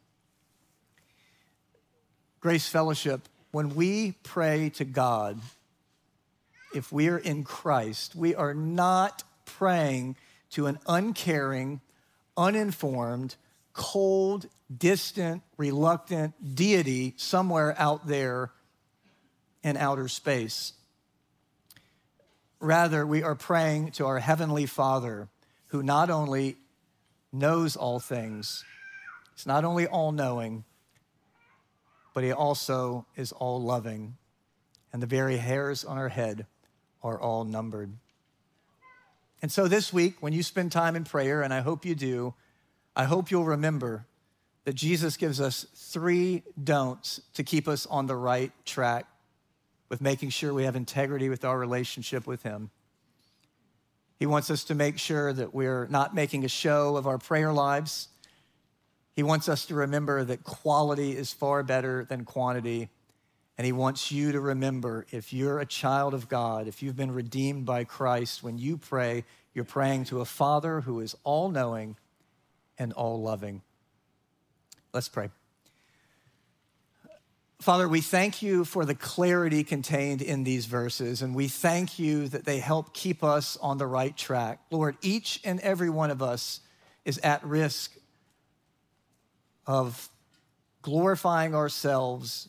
Grace 2.41 2.67
Fellowship, 2.67 3.29
when 3.53 3.75
we 3.75 4.13
pray 4.23 4.71
to 4.71 4.85
God, 4.85 5.39
if 6.75 6.93
we 6.93 7.09
are 7.09 7.19
in 7.19 7.45
Christ, 7.45 8.15
we 8.15 8.35
are 8.35 8.55
not 8.55 9.25
praying 9.45 10.17
to 10.51 10.67
an 10.67 10.79
uncaring, 10.87 11.81
uninformed, 12.37 13.37
cold, 13.73 14.47
distant, 14.75 15.43
reluctant 15.57 16.55
deity 16.55 17.15
somewhere 17.17 17.75
out 17.79 18.07
there 18.07 18.53
in 19.63 19.77
outer 19.77 20.09
space. 20.09 20.73
Rather, 22.61 23.07
we 23.07 23.23
are 23.23 23.35
praying 23.35 23.93
to 23.93 24.07
our 24.07 24.19
Heavenly 24.19 24.67
Father, 24.67 25.29
who 25.69 25.83
not 25.83 26.11
only 26.11 26.57
knows 27.33 27.77
all 27.77 28.01
things, 28.01 28.65
He's 29.35 29.47
not 29.47 29.65
only 29.65 29.87
all 29.87 30.13
knowing, 30.13 30.65
but 32.13 32.25
He 32.25 32.33
also 32.33 33.07
is 33.17 33.33
all 33.33 33.63
loving. 33.63 34.17
And 34.93 35.01
the 35.01 35.07
very 35.07 35.39
hairs 35.39 35.85
on 35.85 35.97
our 35.97 36.09
head 36.09 36.47
are 37.03 37.21
all 37.21 37.45
numbered. 37.45 37.93
And 39.43 39.51
so 39.51 39.69
this 39.69 39.93
week, 39.93 40.17
when 40.21 40.33
you 40.33 40.43
spend 40.43 40.71
time 40.71 40.97
in 40.97 41.05
prayer, 41.05 41.43
and 41.43 41.53
I 41.53 41.61
hope 41.61 41.85
you 41.85 41.95
do, 41.95 42.35
I 42.95 43.05
hope 43.05 43.31
you'll 43.31 43.45
remember 43.45 44.07
that 44.65 44.75
Jesus 44.75 45.17
gives 45.17 45.41
us 45.41 45.67
three 45.75 46.43
don'ts 46.63 47.21
to 47.35 47.43
keep 47.43 47.67
us 47.67 47.87
on 47.87 48.07
the 48.07 48.17
right 48.17 48.53
track 48.65 49.07
with 49.89 50.01
making 50.01 50.31
sure 50.31 50.53
we 50.53 50.65
have 50.65 50.77
integrity 50.77 51.29
with 51.29 51.45
our 51.45 51.59
relationship 51.59 52.27
with 52.27 52.43
Him. 52.43 52.71
He 54.19 54.27
wants 54.27 54.51
us 54.51 54.65
to 54.65 54.75
make 54.75 54.99
sure 54.99 55.33
that 55.33 55.55
we're 55.55 55.87
not 55.89 56.15
making 56.15 56.45
a 56.45 56.49
show 56.49 56.97
of 56.97 57.07
our 57.07 57.17
prayer 57.17 57.53
lives. 57.53 58.09
He 59.17 59.23
wants 59.23 59.49
us 59.49 59.65
to 59.67 59.75
remember 59.75 60.23
that 60.25 60.45
quality 60.45 61.17
is 61.17 61.33
far 61.33 61.63
better 61.63 62.05
than 62.05 62.25
quantity. 62.25 62.91
And 63.61 63.67
he 63.67 63.73
wants 63.73 64.11
you 64.11 64.33
to 64.33 64.41
remember 64.41 65.05
if 65.11 65.35
you're 65.35 65.59
a 65.59 65.67
child 65.67 66.15
of 66.15 66.31
God, 66.31 66.67
if 66.67 66.83
you've 66.83 66.97
been 66.97 67.13
redeemed 67.13 67.67
by 67.67 67.85
Christ, 67.85 68.43
when 68.43 68.57
you 68.57 68.79
pray, 68.79 69.27
you're 69.53 69.67
praying 69.67 70.05
to 70.07 70.23
a 70.23 70.25
Father 70.25 70.81
who 70.81 71.01
is 71.01 71.15
all 71.25 71.51
knowing 71.51 71.97
and 72.79 72.95
all 72.95 73.21
loving. 73.21 73.61
Let's 74.95 75.11
pray. 75.11 75.29
Father, 77.61 77.87
we 77.87 78.01
thank 78.01 78.41
you 78.41 78.65
for 78.65 78.87
the 78.87 78.95
clarity 78.95 79.63
contained 79.63 80.23
in 80.23 80.43
these 80.43 80.65
verses, 80.65 81.21
and 81.21 81.35
we 81.35 81.47
thank 81.47 81.99
you 81.99 82.29
that 82.29 82.47
they 82.47 82.61
help 82.61 82.95
keep 82.95 83.23
us 83.23 83.59
on 83.59 83.77
the 83.77 83.87
right 83.87 84.17
track. 84.17 84.61
Lord, 84.71 84.97
each 85.03 85.39
and 85.45 85.61
every 85.61 85.91
one 85.91 86.11
of 86.11 86.23
us 86.23 86.61
is 87.05 87.19
at 87.19 87.45
risk 87.45 87.93
of 89.67 90.09
glorifying 90.81 91.55
ourselves 91.55 92.49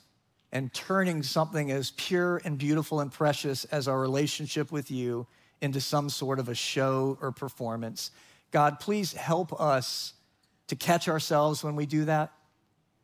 and 0.51 0.73
turning 0.73 1.23
something 1.23 1.71
as 1.71 1.91
pure 1.91 2.41
and 2.43 2.57
beautiful 2.57 2.99
and 2.99 3.11
precious 3.11 3.63
as 3.65 3.87
our 3.87 3.99
relationship 3.99 4.71
with 4.71 4.91
you 4.91 5.27
into 5.61 5.79
some 5.79 6.09
sort 6.09 6.39
of 6.39 6.49
a 6.49 6.55
show 6.55 7.17
or 7.21 7.31
performance. 7.31 8.11
God, 8.51 8.79
please 8.79 9.13
help 9.13 9.59
us 9.59 10.13
to 10.67 10.75
catch 10.75 11.07
ourselves 11.07 11.63
when 11.63 11.75
we 11.75 11.85
do 11.85 12.05
that, 12.05 12.33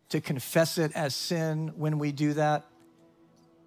to 0.10 0.20
confess 0.20 0.78
it 0.78 0.92
as 0.94 1.16
sin 1.16 1.72
when 1.76 2.00
we 2.00 2.12
do 2.12 2.34
that. 2.34 2.66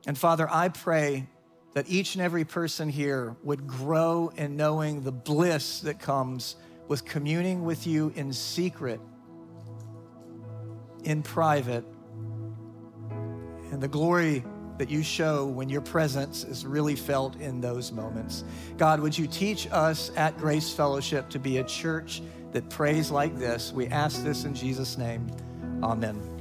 And 0.06 0.16
Father, 0.16 0.48
I 0.50 0.68
pray 0.68 1.26
that 1.74 1.88
each 1.88 2.14
and 2.14 2.22
every 2.22 2.44
person 2.44 2.88
here 2.88 3.36
would 3.42 3.66
grow 3.66 4.32
in 4.36 4.56
knowing 4.56 5.02
the 5.02 5.12
bliss 5.12 5.80
that 5.80 6.00
comes 6.00 6.56
with 6.88 7.04
communing 7.04 7.64
with 7.64 7.86
you 7.86 8.12
in 8.16 8.32
secret, 8.32 9.00
in 11.04 11.22
private 11.22 11.84
and 13.70 13.80
the 13.82 13.88
glory 13.88 14.44
that 14.78 14.88
you 14.88 15.02
show 15.02 15.44
when 15.44 15.68
your 15.68 15.82
presence 15.82 16.42
is 16.42 16.64
really 16.64 16.96
felt 16.96 17.36
in 17.36 17.60
those 17.60 17.92
moments. 17.92 18.44
God, 18.78 19.00
would 19.00 19.16
you 19.16 19.26
teach 19.26 19.68
us 19.70 20.10
at 20.16 20.36
Grace 20.38 20.72
Fellowship 20.72 21.28
to 21.30 21.38
be 21.38 21.58
a 21.58 21.64
church 21.64 22.22
that 22.52 22.68
prays 22.70 23.10
like 23.10 23.38
this? 23.38 23.72
We 23.72 23.88
ask 23.88 24.24
this 24.24 24.44
in 24.44 24.54
Jesus' 24.54 24.96
name. 24.96 25.30
Amen. 25.82 26.39